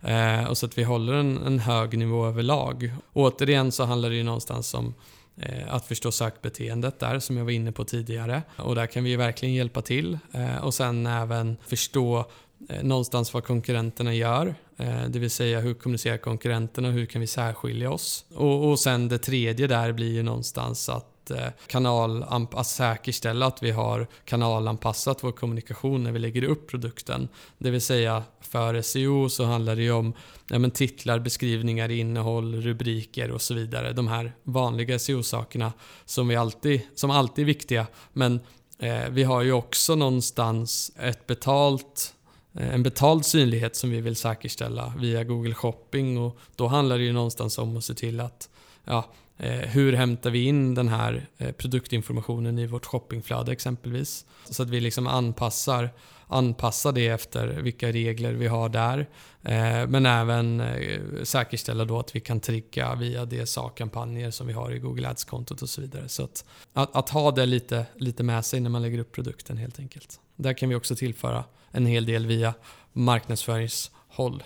[0.01, 2.93] Eh, och så att vi håller en, en hög nivå överlag.
[3.13, 4.93] Återigen så handlar det ju någonstans om
[5.37, 8.41] eh, att förstå sökbeteendet där som jag var inne på tidigare.
[8.55, 10.17] Och där kan vi ju verkligen hjälpa till.
[10.31, 12.25] Eh, och sen även förstå
[12.69, 17.21] eh, någonstans vad konkurrenterna gör eh, det vill säga hur kommunicerar konkurrenterna och hur kan
[17.21, 18.25] vi särskilja oss?
[18.35, 23.63] Och, och sen det tredje där blir ju någonstans att eh, kanal, att säkerställa att
[23.63, 27.27] vi har kanalanpassat vår kommunikation när vi lägger upp produkten.
[27.57, 30.13] Det vill säga för SEO så handlar det ju om
[30.49, 33.93] ja, men titlar, beskrivningar, innehåll, rubriker och så vidare.
[33.93, 35.73] De här vanliga SEO-sakerna
[36.05, 37.87] som, vi alltid, som alltid är viktiga.
[38.13, 38.39] Men
[38.79, 42.13] eh, vi har ju också någonstans ett betalt
[42.53, 47.03] eh, en betald synlighet som vi vill säkerställa via Google Shopping och då handlar det
[47.03, 48.49] ju någonstans om att se till att
[48.85, 49.05] ja,
[49.39, 54.25] Eh, hur hämtar vi in den här eh, produktinformationen i vårt shoppingflöde exempelvis.
[54.49, 55.89] Så att vi liksom anpassar,
[56.27, 58.99] anpassar det efter vilka regler vi har där.
[59.43, 60.63] Eh, men även
[61.23, 65.69] säkerställa då att vi kan trigga via DSA-kampanjer som vi har i Google Ads-kontot och
[65.69, 66.09] så vidare.
[66.09, 69.57] Så att, att, att, ha det lite, lite med sig när man lägger upp produkten
[69.57, 70.19] helt enkelt.
[70.35, 72.53] Där kan vi också tillföra en hel del via
[72.93, 74.43] marknadsföringshåll.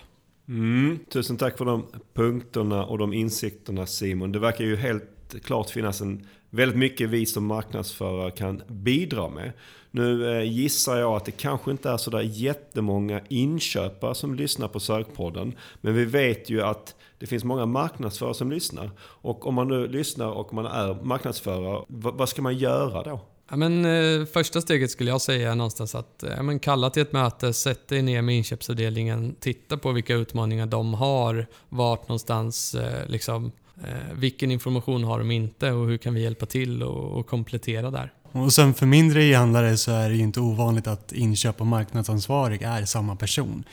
[0.48, 4.32] Mm, tusen tack för de punkterna och de insikterna Simon.
[4.32, 9.52] Det verkar ju helt klart finnas en väldigt mycket vi som marknadsförare kan bidra med.
[9.90, 14.80] Nu eh, gissar jag att det kanske inte är sådär jättemånga inköpare som lyssnar på
[14.80, 15.54] Sökpodden.
[15.80, 18.90] Men vi vet ju att det finns många marknadsförare som lyssnar.
[19.00, 23.20] Och om man nu lyssnar och man är marknadsförare, vad ska man göra då?
[23.50, 27.02] Ja, men, eh, första steget skulle jag säga är någonstans att eh, men kalla till
[27.02, 32.74] ett möte, sätt dig ner med inköpsavdelningen, titta på vilka utmaningar de har, vart någonstans,
[32.74, 33.52] eh, liksom,
[33.84, 37.90] eh, vilken information har de inte och hur kan vi hjälpa till och, och komplettera
[37.90, 38.12] där.
[38.32, 42.62] Och sen för mindre e-handlare så är det ju inte ovanligt att inköp och marknadsansvarig
[42.62, 43.64] är samma person.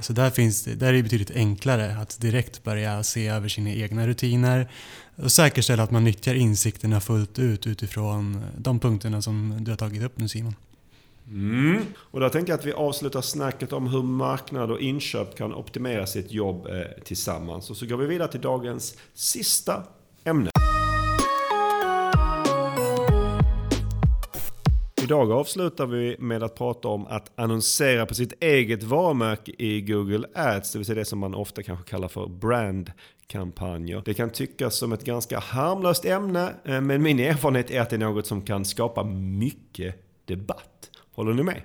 [0.00, 3.70] Så där, finns det, där är det betydligt enklare att direkt börja se över sina
[3.70, 4.68] egna rutiner
[5.16, 10.02] och säkerställa att man nyttjar insikterna fullt ut utifrån de punkterna som du har tagit
[10.02, 10.54] upp nu Simon.
[11.28, 11.82] Mm.
[11.96, 16.06] Och då tänker jag att vi avslutar snacket om hur marknad och inköp kan optimera
[16.06, 17.70] sitt jobb eh, tillsammans.
[17.70, 19.82] Och så går vi vidare till dagens sista
[20.24, 20.50] ämne.
[25.02, 30.26] Idag avslutar vi med att prata om att annonsera på sitt eget varumärke i Google
[30.34, 32.92] Ads, det vill säga det som man ofta kanske kallar för brand
[33.26, 34.02] kampanjer.
[34.04, 37.96] Det kan tyckas som ett ganska harmlöst ämne, eh, men min erfarenhet är att det
[37.96, 40.90] är något som kan skapa mycket debatt.
[41.14, 41.62] Håller ni med?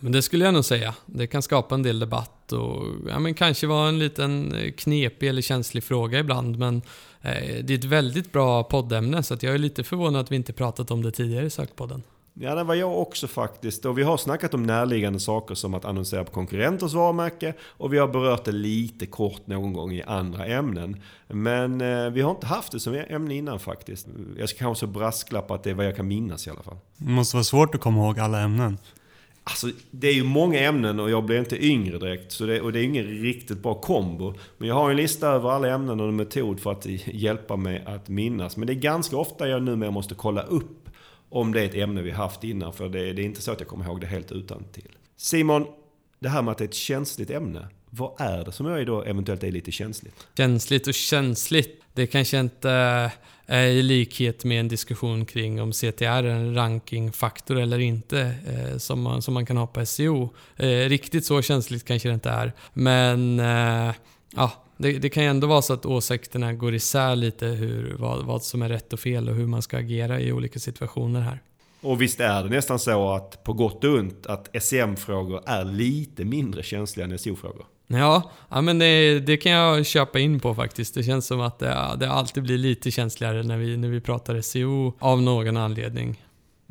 [0.00, 0.94] Men det skulle jag nog säga.
[1.06, 5.28] Det kan skapa en del debatt och ja, men kanske vara en liten eh, knepig
[5.28, 6.58] eller känslig fråga ibland.
[6.58, 6.82] Men
[7.20, 10.52] eh, det är ett väldigt bra poddämne så jag är lite förvånad att vi inte
[10.52, 12.02] pratat om det tidigare i Sökpodden.
[12.34, 13.84] Ja, det var jag också faktiskt.
[13.84, 17.54] Och vi har snackat om närliggande saker som att annonsera på konkurrenters varumärke.
[17.60, 21.02] Och vi har berört det lite kort någon gång i andra ämnen.
[21.28, 24.06] Men eh, vi har inte haft det som ämne innan faktiskt.
[24.38, 26.76] Jag ska kanske brasklappa att det är vad jag kan minnas i alla fall.
[26.96, 28.78] Det måste vara svårt att komma ihåg alla ämnen.
[29.44, 32.32] Alltså, det är ju många ämnen och jag blir inte yngre direkt.
[32.32, 34.34] Så det, och det är ingen riktigt bra kombo.
[34.58, 37.82] Men jag har en lista över alla ämnen och en metod för att hjälpa mig
[37.86, 38.56] att minnas.
[38.56, 40.81] Men det är ganska ofta jag numera måste kolla upp
[41.32, 42.72] om det är ett ämne vi haft innan.
[42.72, 44.88] För det, det är inte så att jag kommer ihåg det helt utan till.
[45.16, 45.66] Simon,
[46.18, 47.68] det här med att det är ett känsligt ämne.
[47.90, 50.26] Vad är det som är då eventuellt är lite känsligt?
[50.36, 51.82] Känsligt och känsligt.
[51.94, 52.70] Det kanske inte
[53.46, 58.78] är i likhet med en diskussion kring om CTR är en rankingfaktor eller inte eh,
[58.78, 60.34] som, man, som man kan ha på SEO.
[60.56, 62.52] Eh, riktigt så känsligt kanske det inte är.
[62.72, 63.94] Men eh,
[64.36, 68.24] ja, det, det, kan ju ändå vara så att åsikterna går isär lite hur, vad,
[68.24, 71.42] vad som är rätt och fel och hur man ska agera i olika situationer här.
[71.80, 76.24] Och visst är det nästan så att på gott och ont att SEM-frågor är lite
[76.24, 77.66] mindre känsliga än SEO-frågor?
[77.86, 80.94] Ja, ja men det, det, kan jag köpa in på faktiskt.
[80.94, 84.40] Det känns som att det, det alltid blir lite känsligare när vi, när vi pratar
[84.40, 86.22] SEO av någon anledning.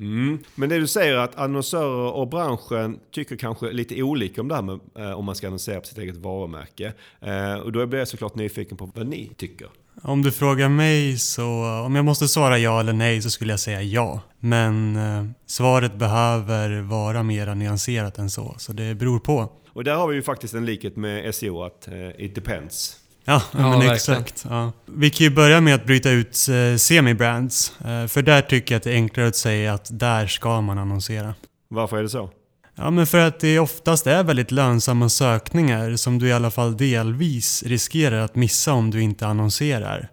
[0.02, 0.40] Mm.
[0.56, 4.62] Men det du säger att annonsörer och branschen tycker kanske lite olika om det här
[4.62, 6.94] med eh, om man ska annonsera på sitt eget varumärke.
[7.20, 9.68] Eh, och då blir jag såklart nyfiken på vad ni tycker.
[10.04, 11.44] Om du frågar mig så,
[11.86, 14.22] om jag måste svara ja eller nej så skulle jag säga ja.
[14.40, 19.52] Men eh, svaret behöver vara mer nyanserat än så, så det beror på.
[19.74, 23.01] Och där har vi ju faktiskt en likhet med SEO, att eh, it depends.
[23.26, 24.46] Ja, ja men exakt.
[24.50, 24.72] Ja.
[24.86, 27.74] Vi kan ju börja med att bryta ut eh, semi-brands.
[27.86, 30.78] Eh, för där tycker jag att det är enklare att säga att där ska man
[30.78, 31.34] annonsera.
[31.68, 32.30] Varför är det så?
[32.76, 36.78] Ja, men för att det oftast är väldigt lönsamma sökningar som du i alla fall
[36.78, 40.10] delvis riskerar att missa om du inte annonserar.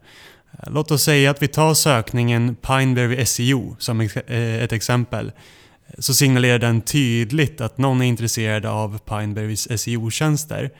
[0.53, 5.33] Eh, låt oss säga att vi tar sökningen Pineberry SEO som ett exempel.
[5.99, 10.71] Så signalerar den tydligt att någon är intresserad av Pineberrys SEO-tjänster.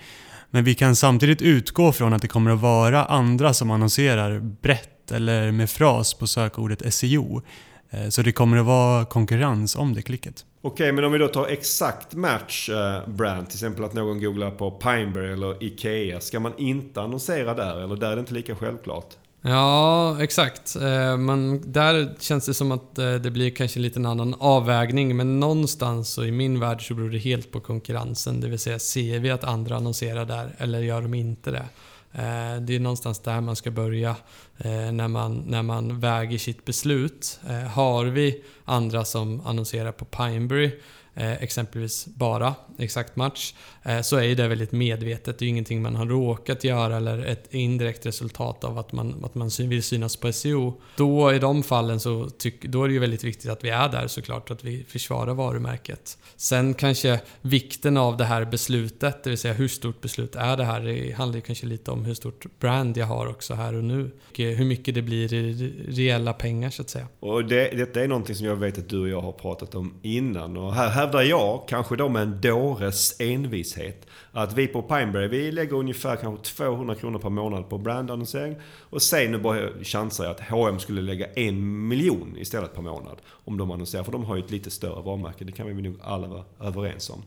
[0.51, 5.13] Men vi kan samtidigt utgå från att det kommer att vara andra som annonserar brett
[5.13, 7.43] eller med fras på sökordet SEO.
[7.91, 10.45] Eh, så det kommer att vara konkurrens om det klicket.
[10.63, 14.51] Okej, men om vi då tar exakt match eh, brand, till exempel att någon googlar
[14.51, 16.21] på Pineberry eller Ikea.
[16.21, 19.15] Ska man inte annonsera där eller där är det inte lika självklart?
[19.43, 20.77] Ja, exakt.
[20.77, 25.17] Eh, men där känns det som att eh, det blir kanske lite liten annan avvägning.
[25.17, 28.41] Men någonstans så i min värld så beror det helt på konkurrensen.
[28.41, 31.67] Det vill säga, ser vi att andra annonserar där eller gör de inte det?
[32.13, 34.17] Eh, det är någonstans där man ska börja
[34.93, 37.41] när man, när man väger sitt beslut.
[37.75, 40.71] Har vi andra som annonserar på Pineberry
[41.19, 45.39] Eh, exempelvis bara exakt match, eh, så är ju det väldigt medvetet.
[45.39, 49.25] Det är ju ingenting man har råkat göra eller ett indirekt resultat av att man,
[49.25, 50.81] att man vill synas på SEO.
[50.97, 53.89] Då i de fallen så tyck, då är det ju väldigt viktigt att vi är
[53.89, 56.19] där såklart, att vi försvarar varumärket.
[56.37, 60.65] Sen kanske vikten av det här beslutet, det vill säga hur stort beslut är det
[60.65, 63.85] här, det handlar ju kanske lite om hur stort brand jag har också här och
[63.85, 64.11] nu.
[64.31, 67.07] Och eh, hur mycket det blir i reella pengar så att säga.
[67.21, 69.95] Och det, detta är någonting som jag vet att du och jag har pratat om
[70.03, 70.57] innan.
[70.57, 75.53] Och här hävdar jag, kanske då med en dåres envishet, att vi på Pineberry, vi
[75.53, 78.57] lägger ungefär kanske 200 kronor per månad på brandannonsering.
[78.81, 83.17] Och sen nu bara chansar jag att H&M skulle lägga en miljon istället per månad
[83.29, 84.05] om de annonserar.
[84.05, 87.11] För de har ju ett lite större varumärke, det kan vi nog alla vara överens
[87.11, 87.23] om.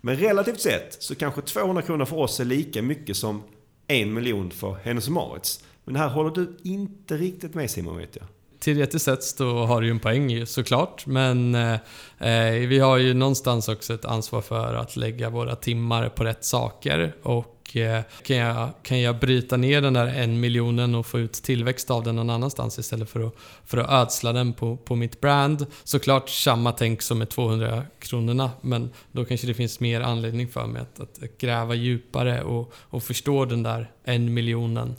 [0.00, 3.42] Men relativt sett så kanske 200 kronor för oss är lika mycket som
[3.86, 5.64] en miljon för Hennes Mauritz.
[5.84, 8.26] Men här håller du inte riktigt med Simon vet jag.
[8.66, 11.74] Teoretiskt sett så har du ju en poäng såklart, men eh,
[12.18, 16.44] eh, vi har ju någonstans också ett ansvar för att lägga våra timmar på rätt
[16.44, 17.14] saker.
[17.22, 21.32] Och eh, kan, jag, kan jag bryta ner den där en miljonen och få ut
[21.32, 25.20] tillväxt av den någon annanstans istället för att, för att ödsla den på, på mitt
[25.20, 25.66] brand.
[25.84, 30.66] Såklart samma tänk som med 200 kronorna, men då kanske det finns mer anledning för
[30.66, 34.96] mig att, att gräva djupare och, och förstå den där en miljonen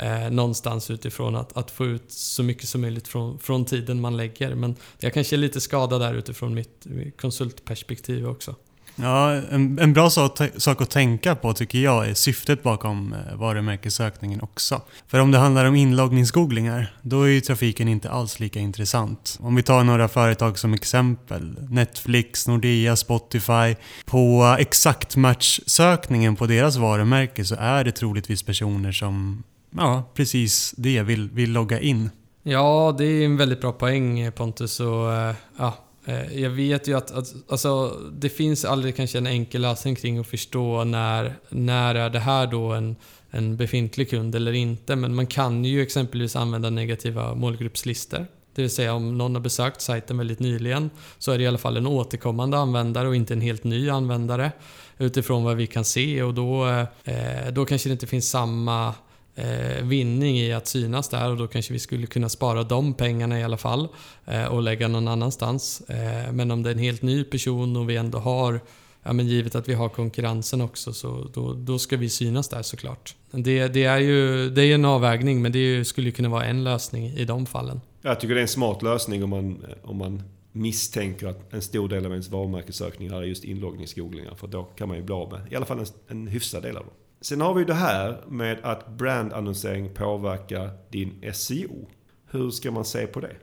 [0.00, 4.16] eh, någonstans utifrån att, att få ut så mycket som möjligt från, från tiden man
[4.16, 4.54] lägger.
[4.54, 6.86] Men jag kanske är lite skadad där utifrån mitt
[7.16, 8.54] konsultperspektiv också.
[9.02, 13.36] Ja, en, en bra sak, sak att tänka på tycker jag är syftet bakom eh,
[13.36, 14.82] varumärkessökningen också.
[15.06, 19.38] För om det handlar om inloggningsgooglingar, då är ju trafiken inte alls lika intressant.
[19.40, 23.76] Om vi tar några företag som exempel, Netflix, Nordea, Spotify.
[24.04, 31.30] På exaktmatch-sökningen på deras varumärke så är det troligtvis personer som, ja, precis det vill,
[31.30, 32.10] vill logga in.
[32.42, 34.80] Ja, det är en väldigt bra poäng Pontus.
[34.80, 39.26] Och, eh, ja, eh, jag vet ju att, att alltså, det finns aldrig kanske en
[39.26, 42.96] enkel lösning kring att förstå när, när är det här då en,
[43.30, 44.96] en befintlig kund eller inte.
[44.96, 48.26] Men man kan ju exempelvis använda negativa målgruppslistor.
[48.54, 51.58] Det vill säga om någon har besökt sajten väldigt nyligen så är det i alla
[51.58, 54.52] fall en återkommande användare och inte en helt ny användare
[54.98, 56.66] utifrån vad vi kan se och då,
[57.04, 58.94] eh, då kanske det inte finns samma
[59.34, 63.40] eh, vinning i att synas där och då kanske vi skulle kunna spara de pengarna
[63.40, 63.88] i alla fall
[64.26, 65.80] eh, och lägga någon annanstans.
[65.80, 68.60] Eh, men om det är en helt ny person och vi ändå har
[69.02, 72.62] Ja, men givet att vi har konkurrensen också så då, då ska vi synas där
[72.62, 73.14] såklart.
[73.30, 76.64] Det, det är ju det är en avvägning men det ju, skulle kunna vara en
[76.64, 77.80] lösning i de fallen.
[78.02, 80.22] Jag tycker det är en smart lösning om man, om man
[80.52, 84.34] misstänker att en stor del av ens varumärkessökning är just inloggningsgooglingar.
[84.34, 86.76] För då kan man ju bli av med i alla fall en, en hyfsad del
[86.76, 86.94] av dem.
[87.22, 91.88] Sen har vi det här med att brandannonsering påverkar din SEO.
[92.30, 93.36] Hur ska man se på det?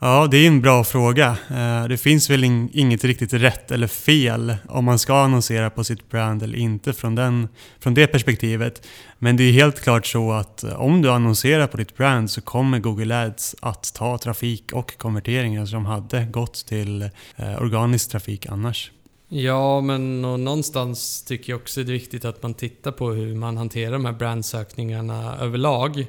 [0.00, 1.36] Ja, det är en bra fråga.
[1.50, 6.10] Eh, det finns väl inget riktigt rätt eller fel om man ska annonsera på sitt
[6.10, 7.48] brand eller inte från, den,
[7.80, 8.86] från det perspektivet.
[9.18, 12.40] Men det är helt klart så att eh, om du annonserar på ditt brand så
[12.40, 17.02] kommer Google Ads att ta trafik och konverteringar som hade gått till
[17.36, 18.90] eh, organisk trafik annars.
[19.30, 23.34] Ja, men och någonstans tycker jag också det är viktigt att man tittar på hur
[23.34, 26.06] man hanterar de här brandsökningarna överlag.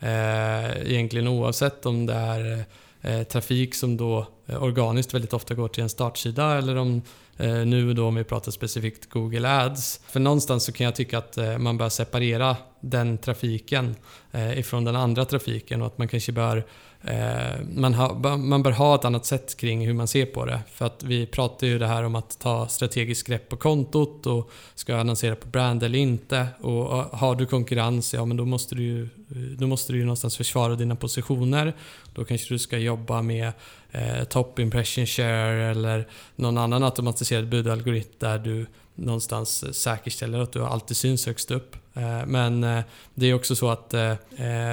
[0.00, 2.64] Eh, egentligen oavsett om det är
[3.00, 7.02] eh, trafik som då eh, organiskt väldigt ofta går till en startsida eller om
[7.36, 10.00] eh, nu då om vi pratar specifikt Google Ads.
[10.06, 13.96] För någonstans så kan jag tycka att eh, man bör separera den trafiken
[14.30, 18.62] eh, ifrån den andra trafiken och att man kanske bör Eh, Eh, man, ha, man
[18.62, 20.60] bör ha ett annat sätt kring hur man ser på det.
[20.72, 24.50] För att vi pratar ju det här om att ta strategiskt grepp på kontot och
[24.74, 26.46] ska jag annonsera på brand eller inte.
[26.60, 26.86] Och
[27.18, 30.36] har du konkurrens, ja men då måste du ju eh, då måste du ju någonstans
[30.36, 31.74] försvara dina positioner.
[32.14, 33.52] Då kanske du ska jobba med
[33.90, 40.64] eh, top impression share eller någon annan automatiserad budalgoritm där du någonstans säkerställer att du
[40.64, 41.76] alltid syns högst upp.
[41.94, 42.84] Eh, men eh,
[43.14, 44.14] det är också så att eh,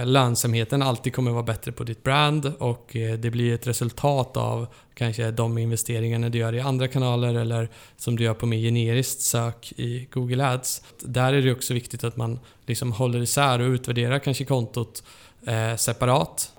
[0.05, 5.32] lönsamheten alltid kommer vara bättre på ditt brand och det blir ett resultat av kanske
[5.32, 9.74] de investeringarna du gör i andra kanaler eller som du gör på mer generiskt sök
[9.78, 10.84] i Google Ads.
[10.99, 15.03] Där är det också viktigt att man liksom håller isär och utvärderar kanske kontot
[15.78, 16.53] separat.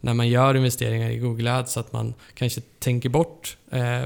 [0.00, 3.56] när man gör investeringar i Google Ads att man kanske tänker bort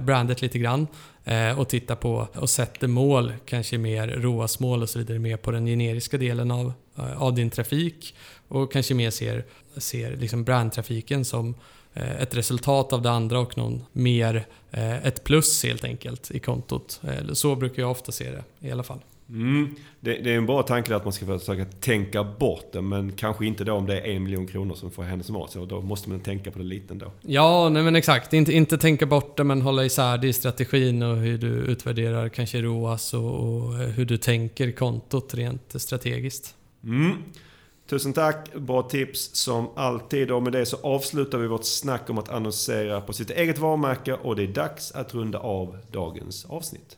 [0.02, 0.86] brandet lite grann
[1.28, 5.50] Eh, och tittar på och sätter mål, kanske mer ROAS-mål och så vidare, mer på
[5.50, 8.14] den generiska delen av, eh, av din trafik
[8.48, 9.44] och kanske mer ser,
[9.76, 11.54] ser liksom brandtrafiken som
[11.94, 14.46] eh, ett resultat av det andra och någon mer
[15.02, 17.00] ett plus helt enkelt i kontot.
[17.32, 19.00] Så brukar jag ofta se det i alla fall.
[19.28, 19.74] Mm.
[20.00, 23.46] Det, det, är en bra tanke att man ska försöka tänka bort det, men kanske
[23.46, 26.10] inte då om det är en miljon kronor som får hända som så Då måste
[26.10, 27.12] man tänka på det lite ändå.
[27.22, 28.32] Ja, nej men exakt.
[28.32, 32.28] Inte, inte tänka bort det, men hålla isär det i strategin och hur du utvärderar
[32.28, 36.54] kanske ROAS och, och hur du tänker kontot rent strategiskt.
[36.84, 37.12] Mm.
[37.88, 40.30] Tusen tack, bra tips som alltid.
[40.30, 44.14] Och med det så avslutar vi vårt snack om att annonsera på sitt eget varumärke
[44.14, 46.96] och det är dags att runda av dagens avsnitt.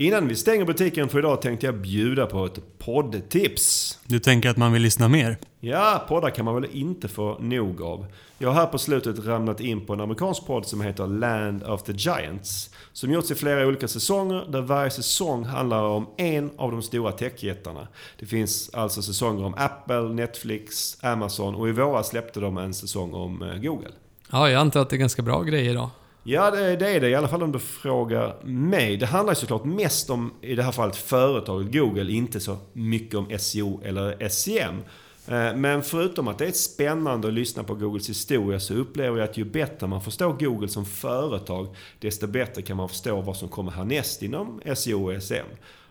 [0.00, 3.98] Innan vi stänger butiken för idag tänkte jag bjuda på ett poddtips.
[4.04, 5.38] Du tänker att man vill lyssna mer?
[5.60, 8.06] Ja, poddar kan man väl inte få nog av.
[8.38, 11.82] Jag har här på slutet ramlat in på en amerikansk podd som heter Land of
[11.82, 12.70] the Giants.
[12.92, 17.12] Som gjorts i flera olika säsonger, där varje säsong handlar om en av de stora
[17.12, 17.88] techjättarna.
[18.18, 23.14] Det finns alltså säsonger om Apple, Netflix, Amazon och i våras släppte de en säsong
[23.14, 23.90] om eh, Google.
[24.32, 25.90] Ja, jag antar att det är ganska bra grejer då.
[26.22, 27.08] Ja, det, det, är det.
[27.08, 28.96] I alla fall om du frågar mig.
[28.96, 32.12] Det handlar såklart mest om, i det här fallet, företaget Google.
[32.12, 34.74] Inte så mycket om SEO eller SEM.
[35.28, 39.28] Eh, men förutom att det är spännande att lyssna på Googles historia så upplever jag
[39.28, 43.48] att ju bättre man förstår Google som företag, desto bättre kan man förstå vad som
[43.48, 45.46] kommer härnäst inom SEO och SEM.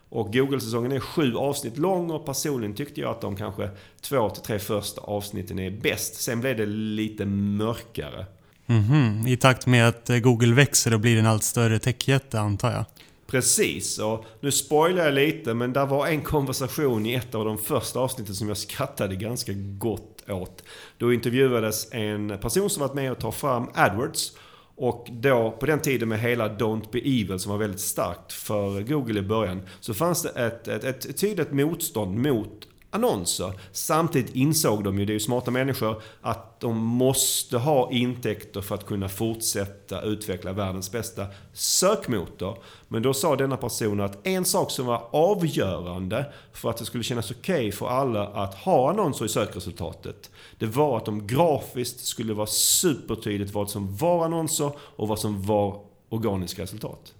[0.08, 3.70] Och Google-säsongen är sju avsnitt lång och personligen tyckte jag att de kanske
[4.00, 6.14] två till tre första avsnitten är bäst.
[6.14, 8.26] Sen blev det lite mörkare.
[8.68, 9.28] Mm -hmm.
[9.28, 12.84] I takt med att eh, Google växer och blir en allt större techjätte antar jag.
[13.26, 17.58] Precis, och nu spoilar jag lite men där var en konversation i ett av de
[17.58, 20.62] första avsnitten som jag skrattade ganska gott åt.
[20.98, 24.32] Då intervjuades en person som varit med och tagit fram AdWords.
[24.76, 28.82] Och då, på den tiden med hela Don't Be Evil som var väldigt starkt för
[28.82, 33.52] Google i början, så fanns det ett, ett, ett tydligt motstånd mot annonser.
[33.72, 38.74] Samtidigt insåg de ju, det är ju smarta människor, att de måste ha intäkter för
[38.74, 42.58] att kunna fortsätta utveckla världens bästa sökmotor.
[42.88, 47.04] Men då sa denna person att en sak som var avgörande för att det skulle
[47.04, 50.30] kännas okej okay för alla att ha annonser i sökresultatet.
[50.58, 55.42] Det var att de grafiskt skulle vara supertydligt vad som var annonser och vad som
[55.42, 57.14] var organiska resultat.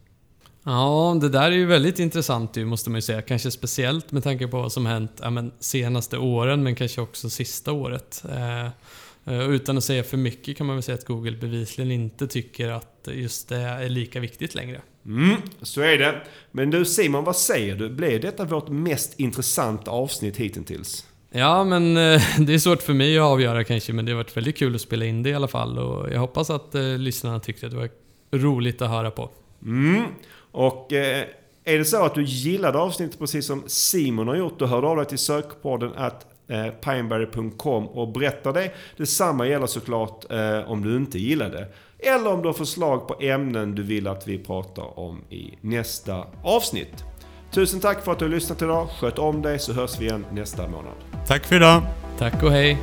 [0.65, 3.23] Ja, det där är ju väldigt intressant ju, måste man ju säga.
[3.23, 7.31] Kanske speciellt med tanke på vad som hänt ja, men, senaste åren, men kanske också
[7.31, 8.25] sista året.
[8.31, 8.69] Eh,
[9.51, 13.09] utan att säga för mycket kan man väl säga att Google bevisligen inte tycker att
[13.13, 14.81] just det är lika viktigt längre.
[15.07, 16.23] Mm, så är det.
[16.53, 17.89] Men du Simon, vad säger du?
[17.91, 21.07] Blev detta vårt mest intressanta avsnitt hittills?
[21.31, 24.37] Ja, men eh, det är svårt för mig att avgöra kanske, men det har varit
[24.37, 25.79] väldigt kul att spela in det i alla fall.
[25.79, 27.91] Och jag hoppas att eh, lyssnarna tyckte att det var
[28.31, 29.31] roligt att höra på.
[29.63, 30.05] Mm.
[30.53, 31.25] Och eh,
[31.65, 34.89] är det så att du gillade avsnittet precis som Simon har gjort, då hör du
[34.89, 38.71] av dig till sökpodden att eh, pineberry.com och berättar det.
[38.97, 41.69] Detsamma gäller såklart eh, om du inte gillar det.
[41.99, 46.25] Eller om du har förslag på ämnen du vill att vi pratar om i nästa
[46.43, 47.05] avsnitt.
[47.51, 48.89] Tusen tack för att du har lyssnat idag.
[49.01, 50.95] Sköt om dig så hörs vi igen nästa månad.
[51.27, 51.83] Tack för idag.
[52.19, 52.79] Tack och hej.